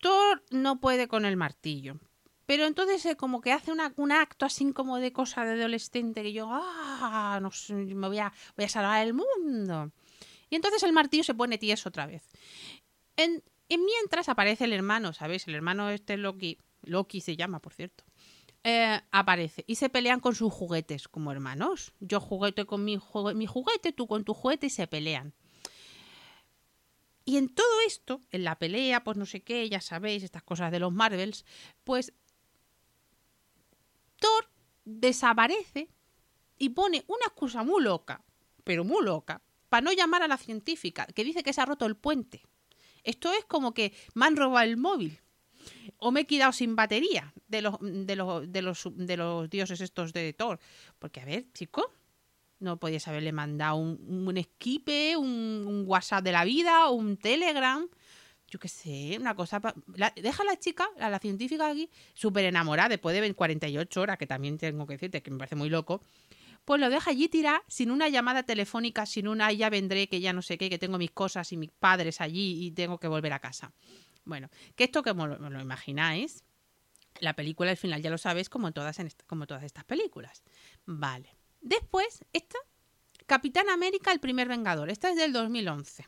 Thor 0.01 0.45
no 0.53 0.79
puede 0.79 1.09
con 1.09 1.25
el 1.25 1.37
martillo. 1.37 1.99
Pero 2.47 2.65
entonces 2.65 3.05
eh, 3.07 3.17
como 3.17 3.41
que 3.41 3.53
hace 3.53 3.73
un 3.73 4.13
acto 4.13 4.47
así 4.47 4.73
como 4.73 4.99
de 4.99 5.13
cosa 5.13 5.45
de 5.45 5.61
adolescente 5.61 6.23
que 6.23 6.33
yo, 6.33 6.49
ah, 6.51 7.39
no 7.43 7.51
sé, 7.51 7.75
me 7.75 8.07
voy 8.07 8.19
a, 8.19 8.33
voy 8.57 8.65
a 8.65 8.69
salvar 8.69 9.05
el 9.05 9.15
mundo. 9.15 9.93
Y 10.49 10.55
entonces 10.55 10.83
el 10.85 10.93
martillo 10.93 11.25
se 11.25 11.35
pone 11.35 11.59
tieso 11.59 11.89
otra 11.89 12.07
vez. 12.07 12.23
En, 13.17 13.43
mientras 13.69 14.29
aparece 14.29 14.65
el 14.65 14.73
hermano, 14.73 15.13
¿sabéis? 15.13 15.47
El 15.49 15.57
hermano 15.57 15.91
este 15.91 16.17
Loki, 16.17 16.59
Loki 16.83 17.21
se 17.21 17.37
llama, 17.37 17.61
por 17.61 17.75
cierto. 17.75 18.05
Eh, 18.63 19.01
aparece 19.13 19.65
y 19.69 19.77
se 19.77 19.89
pelean 19.89 20.21
con 20.21 20.35
sus 20.35 20.53
juguetes 20.53 21.09
como 21.09 21.33
hermanos. 21.33 21.93
Yo 21.99 22.21
juguete 22.21 22.65
con 22.65 22.85
mi 22.85 22.97
juguete, 22.97 23.93
tú 23.93 24.07
con 24.07 24.25
tu 24.25 24.35
juguete 24.35 24.67
y 24.67 24.71
se 24.71 24.87
pelean. 24.87 25.35
Y 27.29 27.39
en 27.39 27.53
todo 27.53 27.81
esto, 27.89 28.21
en 28.31 28.45
la 28.45 28.57
pelea, 28.57 29.03
pues 29.03 29.17
no 29.17 29.27
sé 29.27 29.43
qué, 29.43 29.69
ya 29.69 29.81
sabéis, 29.81 30.23
estas 30.23 30.45
cosas 30.45 30.71
de 30.71 30.79
los 30.79 30.93
Marvels, 30.93 31.45
pues 31.83 32.13
Thor 34.19 34.51
desaparece 34.85 35.89
y 36.59 36.71
pone 36.71 37.05
una 37.09 37.27
excusa 37.27 37.63
muy 37.63 37.83
loca, 37.83 38.25
pero 38.65 38.85
muy 38.85 39.05
loca, 39.05 39.43
para 39.69 39.83
no 39.83 39.93
llamar 39.93 40.23
a 40.23 40.29
la 40.29 40.37
científica, 40.37 41.07
que 41.07 41.25
dice 41.25 41.43
que 41.43 41.53
se 41.53 41.61
ha 41.61 41.67
roto 41.67 41.87
el 41.87 41.97
puente. 41.97 42.43
Esto 43.03 43.33
es 43.33 43.45
como 43.45 43.73
que 43.73 43.93
me 44.15 44.27
han 44.27 44.37
robado 44.37 44.65
el 44.65 44.77
móvil 44.77 45.21
o 45.99 46.11
me 46.11 46.21
he 46.21 46.27
quedado 46.27 46.53
sin 46.53 46.77
batería 46.77 47.33
de 47.49 47.63
los, 47.63 47.77
de 47.81 48.17
los, 48.17 48.53
de 48.53 48.63
los, 48.63 48.89
de 48.95 49.17
los 49.17 49.51
dioses 49.51 49.81
estos 49.81 50.13
de 50.13 50.33
Thor. 50.33 50.59
Porque, 50.99 51.21
a 51.21 51.25
ver, 51.25 51.47
chico, 51.53 51.93
no 52.59 52.79
podías 52.79 53.07
haberle 53.09 53.33
mandado 53.33 53.77
un, 53.77 54.27
un 54.27 54.37
esquipe, 54.37 55.17
un, 55.17 55.85
WhatsApp 55.87 56.25
de 56.25 56.33
la 56.33 56.45
vida, 56.45 56.89
un 56.91 57.17
Telegram. 57.17 57.89
Yo 58.49 58.59
qué 58.59 58.69
sé, 58.69 59.17
una 59.19 59.35
cosa. 59.35 59.61
deja 60.17 60.43
a 60.43 60.47
la 60.47 60.57
chica, 60.59 60.89
a 61.01 61.11
la 61.11 61.19
científica 61.19 61.69
aquí, 61.69 61.91
súper 62.15 62.45
enamorada 62.45 62.91
después 62.91 63.19
de 63.19 63.35
48 63.35 64.01
horas, 64.01 64.19
que 64.19 64.27
también 64.27 64.57
tengo 64.57 64.87
que 64.87 64.95
decirte 64.95 65.23
que 65.23 65.31
me 65.31 65.39
parece 65.39 65.57
muy 65.57 65.69
loco. 65.69 66.01
Pues 66.65 66.81
lo 66.81 66.91
deja 66.91 67.11
allí 67.11 67.29
tirar 67.29 67.63
sin 67.69 67.91
una 67.91 68.09
llamada 68.09 68.43
telefónica, 68.43 69.07
sin 69.07 69.29
una 69.29 69.53
ya 69.53 69.71
vendré, 69.71 70.09
que 70.09 70.21
ya 70.21 70.33
no 70.33 70.43
sé 70.43 70.59
qué, 70.59 70.69
que 70.69 70.79
tengo 70.79 70.99
mis 70.99 71.13
cosas 71.13 71.53
y 71.53 71.57
mis 71.57 71.71
padres 71.71 72.21
allí 72.21 72.67
y 72.67 72.73
tengo 72.73 72.99
que 72.99 73.09
volver 73.09 73.33
a 73.33 73.39
casa. 73.39 73.73
Bueno, 74.25 74.49
que 74.75 74.85
esto 74.85 75.03
que 75.03 75.15
me 75.15 75.27
lo, 75.27 75.61
imagináis, 75.61 76.43
la 77.21 77.35
película 77.35 77.71
al 77.71 77.77
final 77.77 78.03
ya 78.03 78.11
lo 78.11 78.19
sabéis 78.19 78.49
como 78.49 78.73
todas, 78.73 78.99
en 78.99 79.11
como 79.27 79.47
todas 79.47 79.63
estas 79.63 79.85
películas. 79.85 80.43
Vale. 80.85 81.37
Después, 81.61 82.25
esta, 82.33 82.59
Capitán 83.27 83.71
América, 83.71 84.13
el 84.13 84.21
primer 84.21 84.49
Vengador. 84.49 84.91
Esta 84.91 85.11
es 85.11 85.17
del 85.17 85.33
2011. 85.33 86.05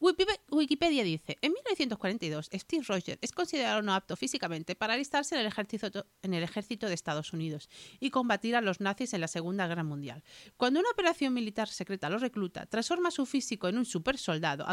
Wikipedia 0.00 1.04
dice, 1.04 1.36
en 1.42 1.52
1942 1.52 2.48
Steve 2.54 2.84
Rogers 2.88 3.18
es 3.20 3.32
considerado 3.32 3.82
no 3.82 3.92
apto 3.92 4.16
físicamente 4.16 4.74
para 4.74 4.94
alistarse 4.94 5.34
en 5.34 5.42
el, 5.42 6.42
ejército, 6.42 6.86
de 6.86 6.94
Estados 6.94 7.34
Unidos 7.34 7.68
y 8.00 8.10
combatir 8.10 8.56
a 8.56 8.62
los 8.62 8.80
nazis 8.80 9.12
en 9.12 9.20
la 9.20 9.28
Segunda 9.28 9.66
Guerra 9.66 9.84
Mundial. 9.84 10.24
Cuando 10.56 10.80
una 10.80 10.90
operación 10.90 11.34
militar 11.34 11.68
secreta 11.68 12.08
lo 12.08 12.18
recluta, 12.18 12.64
transforma 12.64 13.10
su 13.10 13.26
físico 13.26 13.68
en 13.68 13.76
un 13.76 13.84
supersoldado 13.84 14.64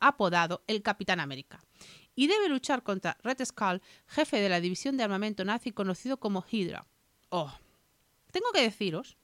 apodado 0.00 0.64
el 0.66 0.82
Capitán 0.82 1.20
América 1.20 1.62
y 2.14 2.26
debe 2.26 2.48
luchar 2.48 2.82
contra 2.82 3.18
Red 3.22 3.44
Skull, 3.44 3.82
jefe 4.06 4.40
de 4.40 4.48
la 4.48 4.60
división 4.60 4.96
de 4.96 5.04
armamento 5.04 5.44
nazi 5.44 5.72
conocido 5.72 6.18
como 6.18 6.42
Hydra. 6.50 6.86
Oh, 7.28 7.52
tengo 8.32 8.50
que 8.52 8.62
deciros 8.62 9.18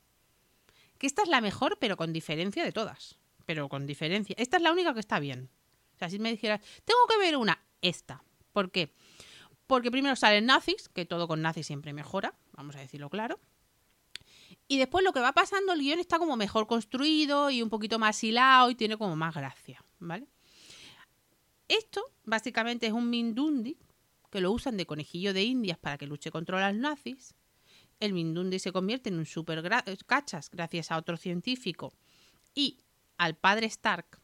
que 0.99 1.07
esta 1.07 1.23
es 1.23 1.29
la 1.29 1.41
mejor, 1.41 1.79
pero 1.81 1.97
con 1.97 2.13
diferencia 2.13 2.63
de 2.63 2.73
todas. 2.73 3.19
Pero 3.47 3.69
con 3.69 3.87
diferencia. 3.87 4.35
Esta 4.39 4.57
es 4.57 4.63
la 4.63 4.73
única 4.73 4.95
que 4.95 5.01
está 5.01 5.21
bien. 5.21 5.51
O 5.95 5.99
sea, 5.99 6.09
si 6.09 6.19
me 6.19 6.31
dijeras, 6.31 6.61
tengo 6.85 7.01
que 7.09 7.19
ver 7.19 7.37
una, 7.37 7.61
esta. 7.83 8.25
¿Por 8.53 8.71
qué? 8.71 8.93
Porque 9.67 9.91
primero 9.91 10.17
salen 10.17 10.47
nazis, 10.47 10.89
que 10.89 11.07
todo 11.07 11.29
con 11.29 11.43
nazis 11.43 11.67
siempre 11.67 11.93
mejora, 11.93 12.35
vamos 12.53 12.77
a 12.77 12.81
decirlo 12.81 13.11
claro. 13.11 13.41
Y 14.67 14.79
después 14.79 15.05
lo 15.05 15.13
que 15.13 15.21
va 15.21 15.33
pasando, 15.33 15.73
el 15.73 15.81
guion 15.81 15.99
está 15.99 16.19
como 16.19 16.37
mejor 16.37 16.67
construido 16.67 17.51
y 17.51 17.63
un 17.63 17.71
poquito 17.71 17.99
más 17.99 18.23
hilado 18.25 18.71
y 18.71 18.75
tiene 18.75 18.97
como 18.97 19.15
más 19.17 19.35
gracia, 19.35 19.85
¿vale? 19.99 20.27
Esto 21.69 22.03
básicamente 22.25 22.87
es 22.87 22.93
un 22.93 23.11
Mindundi 23.11 23.77
que 24.31 24.41
lo 24.41 24.53
usan 24.53 24.77
de 24.77 24.87
conejillo 24.87 25.33
de 25.33 25.45
indias 25.45 25.79
para 25.79 25.97
que 25.97 26.07
luche 26.07 26.31
contra 26.31 26.67
los 26.67 26.79
nazis 26.79 27.35
el 28.01 28.13
Mindundi 28.13 28.59
se 28.59 28.73
convierte 28.73 29.09
en 29.09 29.19
un 29.19 29.27
super 29.27 29.63
cachas 30.07 30.51
gracias 30.51 30.91
a 30.91 30.99
otro 30.99 31.17
científico 31.17 31.93
y 32.55 32.79
al 33.19 33.37
padre 33.37 33.67
Stark. 33.67 34.21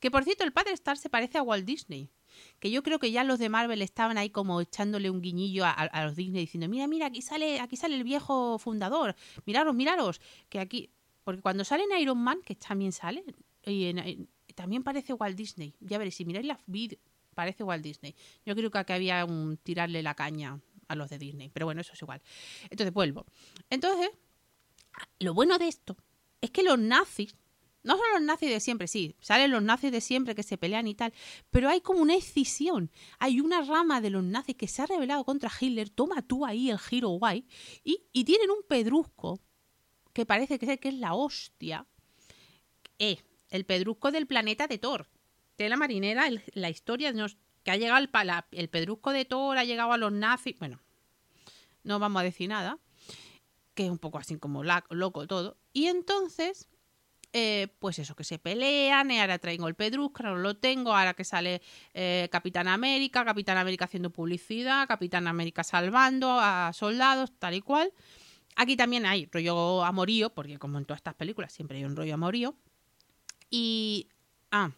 Que 0.00 0.10
por 0.10 0.24
cierto, 0.24 0.44
el 0.44 0.52
padre 0.52 0.72
Stark 0.72 0.98
se 0.98 1.08
parece 1.08 1.38
a 1.38 1.42
Walt 1.42 1.64
Disney. 1.64 2.10
Que 2.58 2.70
yo 2.70 2.82
creo 2.82 2.98
que 2.98 3.12
ya 3.12 3.24
los 3.24 3.38
de 3.38 3.48
Marvel 3.48 3.80
estaban 3.82 4.18
ahí 4.18 4.30
como 4.30 4.60
echándole 4.60 5.08
un 5.08 5.22
guiñillo 5.22 5.64
a, 5.64 6.04
los 6.04 6.16
Disney 6.16 6.42
diciendo, 6.42 6.68
mira, 6.68 6.86
mira, 6.88 7.06
aquí 7.06 7.22
sale, 7.22 7.60
aquí 7.60 7.76
sale 7.76 7.94
el 7.94 8.04
viejo 8.04 8.58
fundador. 8.58 9.14
Miraros, 9.46 9.74
miraros. 9.74 10.20
Que 10.48 10.60
aquí. 10.60 10.90
Porque 11.22 11.40
cuando 11.40 11.64
sale 11.64 11.84
en 11.84 11.98
Iron 12.00 12.18
Man, 12.18 12.40
que 12.44 12.54
también 12.54 12.92
sale, 12.92 13.24
y 13.64 13.94
también 14.54 14.82
parece 14.82 15.14
Walt 15.14 15.36
Disney. 15.36 15.74
Ya 15.80 15.96
veréis, 15.96 16.16
si 16.16 16.24
miráis 16.24 16.46
la 16.46 16.58
vídeos, 16.66 17.00
parece 17.34 17.64
Walt 17.64 17.82
Disney. 17.82 18.14
Yo 18.44 18.54
creo 18.54 18.70
que 18.70 18.78
aquí 18.78 18.92
había 18.92 19.24
un 19.24 19.56
tirarle 19.56 20.02
la 20.02 20.14
caña 20.14 20.60
a 20.88 20.94
los 20.94 21.10
de 21.10 21.18
Disney. 21.18 21.50
Pero 21.50 21.66
bueno, 21.66 21.80
eso 21.80 21.92
es 21.94 22.02
igual. 22.02 22.20
Entonces 22.68 22.92
vuelvo. 22.92 23.24
Entonces, 23.70 24.10
lo 25.18 25.34
bueno 25.34 25.58
de 25.58 25.68
esto 25.68 25.96
es 26.40 26.50
que 26.50 26.62
los 26.62 26.78
nazis 26.78 27.34
no 27.84 27.96
son 27.96 28.06
los 28.14 28.22
nazis 28.22 28.50
de 28.50 28.60
siempre, 28.60 28.88
sí, 28.88 29.14
salen 29.20 29.50
los 29.50 29.62
nazis 29.62 29.92
de 29.92 30.00
siempre 30.00 30.34
que 30.34 30.42
se 30.42 30.56
pelean 30.58 30.88
y 30.88 30.94
tal, 30.94 31.12
pero 31.50 31.68
hay 31.68 31.80
como 31.82 32.00
una 32.00 32.16
escisión. 32.16 32.90
Hay 33.18 33.40
una 33.40 33.60
rama 33.60 34.00
de 34.00 34.10
los 34.10 34.24
nazis 34.24 34.56
que 34.56 34.66
se 34.66 34.82
ha 34.82 34.86
rebelado 34.86 35.22
contra 35.24 35.52
Hitler, 35.60 35.90
toma 35.90 36.22
tú 36.22 36.46
ahí 36.46 36.70
el 36.70 36.78
giro 36.78 37.10
guay, 37.10 37.46
y, 37.84 38.02
y 38.12 38.24
tienen 38.24 38.50
un 38.50 38.62
pedrusco 38.66 39.38
que 40.14 40.24
parece 40.24 40.58
que 40.58 40.72
es, 40.72 40.80
que 40.80 40.88
es 40.88 40.94
la 40.94 41.14
hostia. 41.14 41.86
Eh, 42.98 43.18
el 43.50 43.66
pedrusco 43.66 44.10
del 44.10 44.26
planeta 44.26 44.66
de 44.66 44.78
Thor. 44.78 45.06
De 45.58 45.68
la 45.68 45.76
marinera, 45.76 46.28
la 46.54 46.70
historia 46.70 47.12
nos, 47.12 47.36
que 47.62 47.70
ha 47.70 47.76
llegado 47.76 48.02
el, 48.02 48.10
el 48.52 48.68
pedrusco 48.70 49.12
de 49.12 49.26
Thor, 49.26 49.58
ha 49.58 49.64
llegado 49.64 49.92
a 49.92 49.98
los 49.98 50.10
nazis. 50.10 50.58
Bueno, 50.58 50.80
no 51.82 51.98
vamos 51.98 52.20
a 52.20 52.24
decir 52.24 52.48
nada, 52.48 52.78
que 53.74 53.84
es 53.84 53.90
un 53.90 53.98
poco 53.98 54.18
así 54.18 54.38
como 54.38 54.64
loco 54.64 55.26
todo. 55.26 55.58
Y 55.72 55.86
entonces 55.86 56.68
eh, 57.36 57.66
pues 57.80 57.98
eso, 57.98 58.14
que 58.14 58.22
se 58.22 58.38
pelean, 58.38 59.10
y 59.10 59.18
ahora 59.18 59.40
traigo 59.40 59.66
el 59.66 59.74
Pedrusca, 59.74 60.22
no 60.22 60.36
lo 60.36 60.56
tengo, 60.56 60.94
ahora 60.94 61.14
que 61.14 61.24
sale 61.24 61.60
eh, 61.92 62.28
Capitán 62.30 62.68
América, 62.68 63.24
Capitán 63.24 63.58
América 63.58 63.86
haciendo 63.86 64.10
publicidad, 64.10 64.86
Capitán 64.86 65.26
América 65.26 65.64
salvando 65.64 66.38
a 66.38 66.72
soldados, 66.72 67.32
tal 67.36 67.54
y 67.54 67.60
cual. 67.60 67.92
Aquí 68.54 68.76
también 68.76 69.04
hay 69.04 69.28
rollo 69.32 69.82
amorío, 69.82 70.30
porque 70.30 70.60
como 70.60 70.78
en 70.78 70.84
todas 70.84 70.98
estas 70.98 71.14
películas 71.14 71.52
siempre 71.52 71.78
hay 71.78 71.84
un 71.84 71.96
rollo 71.96 72.14
amorío. 72.14 72.54
Y... 73.50 74.06
Ah, 74.52 74.70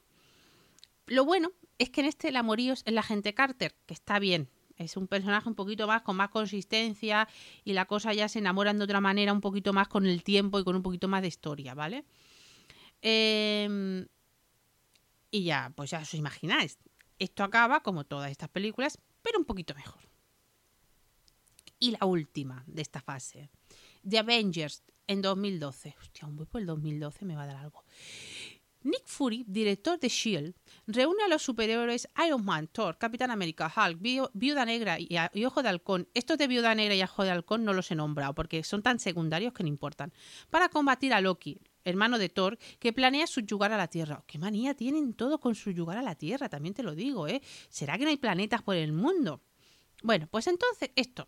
lo 1.06 1.26
bueno 1.26 1.52
es 1.76 1.90
que 1.90 2.00
en 2.00 2.06
este 2.06 2.28
el 2.28 2.36
amorío 2.36 2.72
es 2.72 2.82
la 2.86 3.02
gente 3.02 3.34
Carter, 3.34 3.74
que 3.84 3.92
está 3.92 4.18
bien, 4.18 4.48
es 4.78 4.96
un 4.96 5.08
personaje 5.08 5.46
un 5.46 5.54
poquito 5.54 5.86
más 5.86 6.00
con 6.00 6.16
más 6.16 6.30
consistencia 6.30 7.28
y 7.64 7.74
la 7.74 7.84
cosa 7.84 8.14
ya 8.14 8.28
se 8.28 8.38
enamoran 8.38 8.78
de 8.78 8.84
otra 8.84 9.02
manera 9.02 9.34
un 9.34 9.42
poquito 9.42 9.74
más 9.74 9.88
con 9.88 10.06
el 10.06 10.22
tiempo 10.22 10.58
y 10.58 10.64
con 10.64 10.74
un 10.74 10.82
poquito 10.82 11.06
más 11.06 11.20
de 11.20 11.28
historia, 11.28 11.74
¿vale? 11.74 12.06
Em, 13.02 14.06
y 15.30 15.44
ya, 15.44 15.72
pues 15.74 15.90
ya 15.90 16.00
os 16.00 16.14
imagináis. 16.14 16.78
Esto 17.18 17.44
acaba 17.44 17.80
como 17.80 18.04
todas 18.04 18.30
estas 18.30 18.48
películas, 18.48 18.98
pero 19.22 19.38
un 19.38 19.44
poquito 19.44 19.74
mejor. 19.74 20.02
Y 21.78 21.92
la 21.92 22.06
última 22.06 22.64
de 22.66 22.82
esta 22.82 23.00
fase. 23.00 23.50
The 24.08 24.18
Avengers 24.18 24.82
en 25.06 25.22
2012. 25.22 25.94
Hostia, 26.00 26.26
un 26.26 26.36
voy 26.36 26.46
por 26.46 26.60
el 26.60 26.66
2012, 26.66 27.24
me 27.24 27.36
va 27.36 27.42
a 27.42 27.46
dar 27.46 27.56
algo. 27.56 27.84
Nick 28.82 29.06
Fury, 29.06 29.44
director 29.48 29.98
de 29.98 30.08
Shield, 30.08 30.54
reúne 30.86 31.24
a 31.24 31.28
los 31.28 31.42
superhéroes 31.42 32.08
Iron 32.24 32.44
Man, 32.44 32.68
Thor, 32.68 32.96
Capitán 32.98 33.32
América, 33.32 33.72
Hulk, 33.74 33.98
Viuda 34.32 34.64
Negra 34.64 35.00
y, 35.00 35.08
y, 35.32 35.44
Ojo 35.44 35.62
de 35.62 35.68
Halcón. 35.68 36.08
Estos 36.14 36.38
de 36.38 36.46
Viuda 36.46 36.72
Negra 36.74 36.94
y 36.94 37.02
Ojo 37.02 37.24
de 37.24 37.30
Halcón 37.30 37.64
no 37.64 37.72
los 37.72 37.90
he 37.90 37.96
nombrado 37.96 38.34
porque 38.34 38.62
son 38.62 38.82
tan 38.82 39.00
secundarios 39.00 39.52
que 39.52 39.64
no 39.64 39.68
importan. 39.68 40.12
Para 40.50 40.68
combatir 40.68 41.12
a 41.14 41.20
Loki, 41.20 41.58
hermano 41.86 42.18
de 42.18 42.28
Thor, 42.28 42.58
que 42.78 42.92
planea 42.92 43.26
subyugar 43.26 43.72
a 43.72 43.76
la 43.76 43.86
Tierra. 43.86 44.22
¿Qué 44.26 44.38
manía 44.38 44.74
tienen 44.74 45.14
todos 45.14 45.40
con 45.40 45.54
subyugar 45.54 45.96
a 45.96 46.02
la 46.02 46.16
Tierra? 46.16 46.48
También 46.48 46.74
te 46.74 46.82
lo 46.82 46.94
digo, 46.94 47.28
¿eh? 47.28 47.40
¿Será 47.68 47.96
que 47.96 48.04
no 48.04 48.10
hay 48.10 48.16
planetas 48.16 48.60
por 48.62 48.76
el 48.76 48.92
mundo? 48.92 49.40
Bueno, 50.02 50.26
pues 50.30 50.48
entonces 50.48 50.90
esto. 50.96 51.26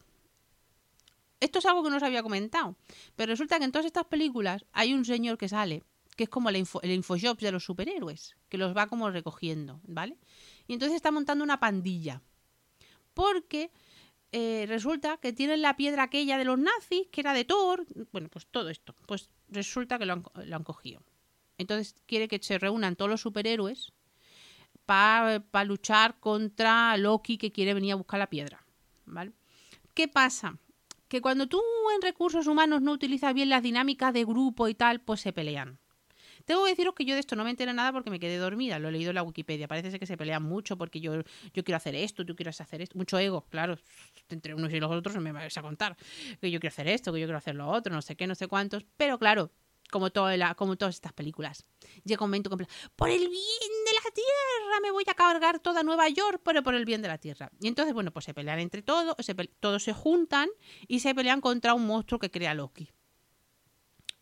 Esto 1.41 1.61
es 1.61 1.67
algo 1.67 1.85
que 1.85 1.91
no 1.91 1.97
os 1.97 2.03
había 2.03 2.25
comentado. 2.25 2.77
Pero 3.15 3.31
resulta 3.31 3.59
que 3.59 3.65
en 3.65 3.73
todas 3.73 3.87
estas 3.87 4.07
películas 4.07 4.67
hay 4.73 4.93
un 4.95 5.05
señor 5.05 5.38
que 5.38 5.49
sale, 5.49 5.85
que 6.17 6.25
es 6.25 6.29
como 6.29 6.49
el, 6.49 6.57
info, 6.57 6.83
el 6.83 7.00
de 7.00 7.53
los 7.53 7.65
superhéroes, 7.65 8.37
que 8.49 8.59
los 8.59 8.77
va 8.77 8.88
como 8.88 9.09
recogiendo, 9.11 9.81
¿vale? 9.85 10.19
Y 10.67 10.73
entonces 10.73 10.97
está 10.97 11.12
montando 11.12 11.45
una 11.45 11.61
pandilla. 11.61 12.21
Porque 13.15 13.71
eh, 14.30 14.66
resulta 14.68 15.16
que 15.16 15.32
tienen 15.32 15.62
la 15.62 15.76
piedra 15.76 16.04
aquella 16.04 16.37
de 16.37 16.44
los 16.44 16.58
nazis, 16.58 17.06
que 17.11 17.20
era 17.23 17.32
de 17.32 17.44
Thor. 17.44 17.87
Bueno, 18.12 18.28
pues 18.28 18.47
todo 18.47 18.68
esto. 18.68 18.94
Pues 19.06 19.30
resulta 19.49 19.99
que 19.99 20.06
lo 20.06 20.12
han, 20.12 20.64
cogido. 20.64 21.02
Entonces 21.56 21.94
quiere 22.06 22.28
que 22.28 22.38
se 22.42 22.58
reúnan 22.58 22.97
todos 22.97 23.11
los 23.11 23.20
superhéroes 23.20 23.92
para 24.85 25.64
luchar 25.64 26.18
contra 26.20 26.97
Loki 26.97 27.38
que 27.38 27.52
quiere 27.52 27.75
venir 27.75 27.92
a 27.92 27.97
buscar 27.97 28.18
la 28.18 28.30
piedra. 28.30 28.64
¿Vale? 29.06 29.32
¿Qué 29.94 30.08
pasa? 30.08 30.58
Que 31.08 31.23
cuando 31.23 31.47
tú 31.47 31.62
en 31.94 32.02
recursos 32.02 32.47
humanos 32.47 32.82
no 32.82 32.92
utilizas 32.92 33.32
bien 33.32 33.49
las 33.49 33.62
dinámicas 33.62 34.12
de 34.12 34.25
grupo 34.25 34.68
y 34.68 34.75
tal, 34.75 35.00
pues 35.00 35.23
se 35.23 35.32
pelean. 35.32 35.78
Tengo 36.49 36.64
que 36.64 36.71
deciros 36.71 36.95
que 36.95 37.05
yo 37.05 37.12
de 37.12 37.21
esto 37.21 37.37
no 37.37 37.45
me 37.45 37.50
enteré 37.50 37.75
nada 37.75 37.93
porque 37.93 38.09
me 38.09 38.19
quedé 38.19 38.38
dormida, 38.38 38.78
lo 38.78 38.88
he 38.88 38.93
leído 38.93 39.11
en 39.11 39.17
la 39.17 39.23
Wikipedia. 39.23 39.69
Parece 39.69 39.99
que 39.99 40.07
se 40.07 40.17
pelean 40.17 40.43
mucho 40.43 40.78
porque 40.78 40.99
yo, 40.99 41.21
yo 41.52 41.62
quiero 41.62 41.76
hacer 41.76 41.95
esto, 41.95 42.25
tú 42.25 42.35
quieres 42.35 42.59
hacer 42.62 42.81
esto. 42.81 42.97
Mucho 42.97 43.19
ego, 43.19 43.43
claro. 43.50 43.76
Entre 44.31 44.55
unos 44.55 44.73
y 44.73 44.81
los 44.81 44.90
otros 44.90 45.14
me 45.19 45.31
vais 45.31 45.59
a 45.59 45.61
contar 45.61 45.95
que 46.40 46.50
yo 46.50 46.59
quiero 46.59 46.73
hacer 46.73 46.88
esto, 46.88 47.12
que 47.12 47.21
yo 47.21 47.26
quiero 47.26 47.37
hacer 47.37 47.55
lo 47.55 47.68
otro, 47.68 47.92
no 47.94 48.01
sé 48.01 48.16
qué, 48.16 48.27
no 48.27 48.35
sé 48.35 48.49
cuántos. 48.49 48.87
Pero 48.96 49.18
claro, 49.18 49.51
como, 49.90 50.09
como 50.57 50.77
todas 50.77 50.94
estas 50.94 51.12
películas. 51.12 51.66
Llega 52.03 52.25
un 52.25 52.31
momento 52.31 52.49
que 52.49 52.66
por 52.96 53.11
el 53.11 53.18
bien 53.18 53.75
de 53.85 53.92
la 53.92 54.11
tierra 54.14 54.81
me 54.83 54.90
voy 54.90 55.05
a 55.07 55.12
cargar 55.12 55.61
toda 55.61 55.83
Nueva 55.83 56.09
York, 56.09 56.40
pero 56.42 56.62
por 56.62 56.75
el 56.75 56.87
bien 56.87 57.03
de 57.03 57.09
la 57.09 57.18
tierra. 57.18 57.51
Y 57.61 57.68
entonces, 57.68 57.92
bueno, 57.92 58.11
pues 58.11 58.25
se 58.25 58.33
pelean 58.33 58.59
entre 58.59 58.81
todos, 58.81 59.14
todos 59.61 59.83
se 59.83 59.92
juntan 59.92 60.49
y 60.87 61.01
se 61.01 61.14
pelean 61.14 61.42
contra 61.42 61.75
un 61.75 61.87
monstruo 61.87 62.18
que 62.18 62.31
crea 62.31 62.55
Loki. 62.55 62.90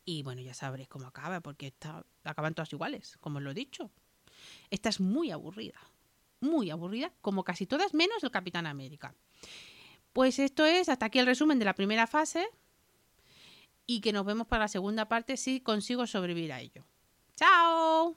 Y 0.08 0.22
bueno, 0.22 0.40
ya 0.40 0.54
sabréis 0.54 0.88
cómo 0.88 1.06
acaba, 1.06 1.40
porque 1.40 1.74
acaban 2.24 2.54
todas 2.54 2.72
iguales, 2.72 3.18
como 3.20 3.38
os 3.38 3.42
lo 3.42 3.50
he 3.50 3.54
dicho. 3.54 3.90
Esta 4.70 4.88
es 4.88 5.00
muy 5.00 5.32
aburrida, 5.32 5.78
muy 6.40 6.70
aburrida, 6.70 7.12
como 7.20 7.42
casi 7.42 7.66
todas, 7.66 7.92
menos 7.92 8.22
el 8.22 8.30
Capitán 8.30 8.66
América. 8.66 9.14
Pues 10.12 10.38
esto 10.38 10.64
es 10.64 10.88
hasta 10.88 11.06
aquí 11.06 11.18
el 11.18 11.26
resumen 11.26 11.58
de 11.58 11.64
la 11.64 11.74
primera 11.74 12.06
fase 12.06 12.48
y 13.84 14.00
que 14.00 14.12
nos 14.12 14.24
vemos 14.24 14.46
para 14.46 14.64
la 14.64 14.68
segunda 14.68 15.08
parte 15.08 15.36
si 15.36 15.60
consigo 15.60 16.06
sobrevivir 16.06 16.52
a 16.52 16.60
ello. 16.60 16.86
¡Chao! 17.34 18.16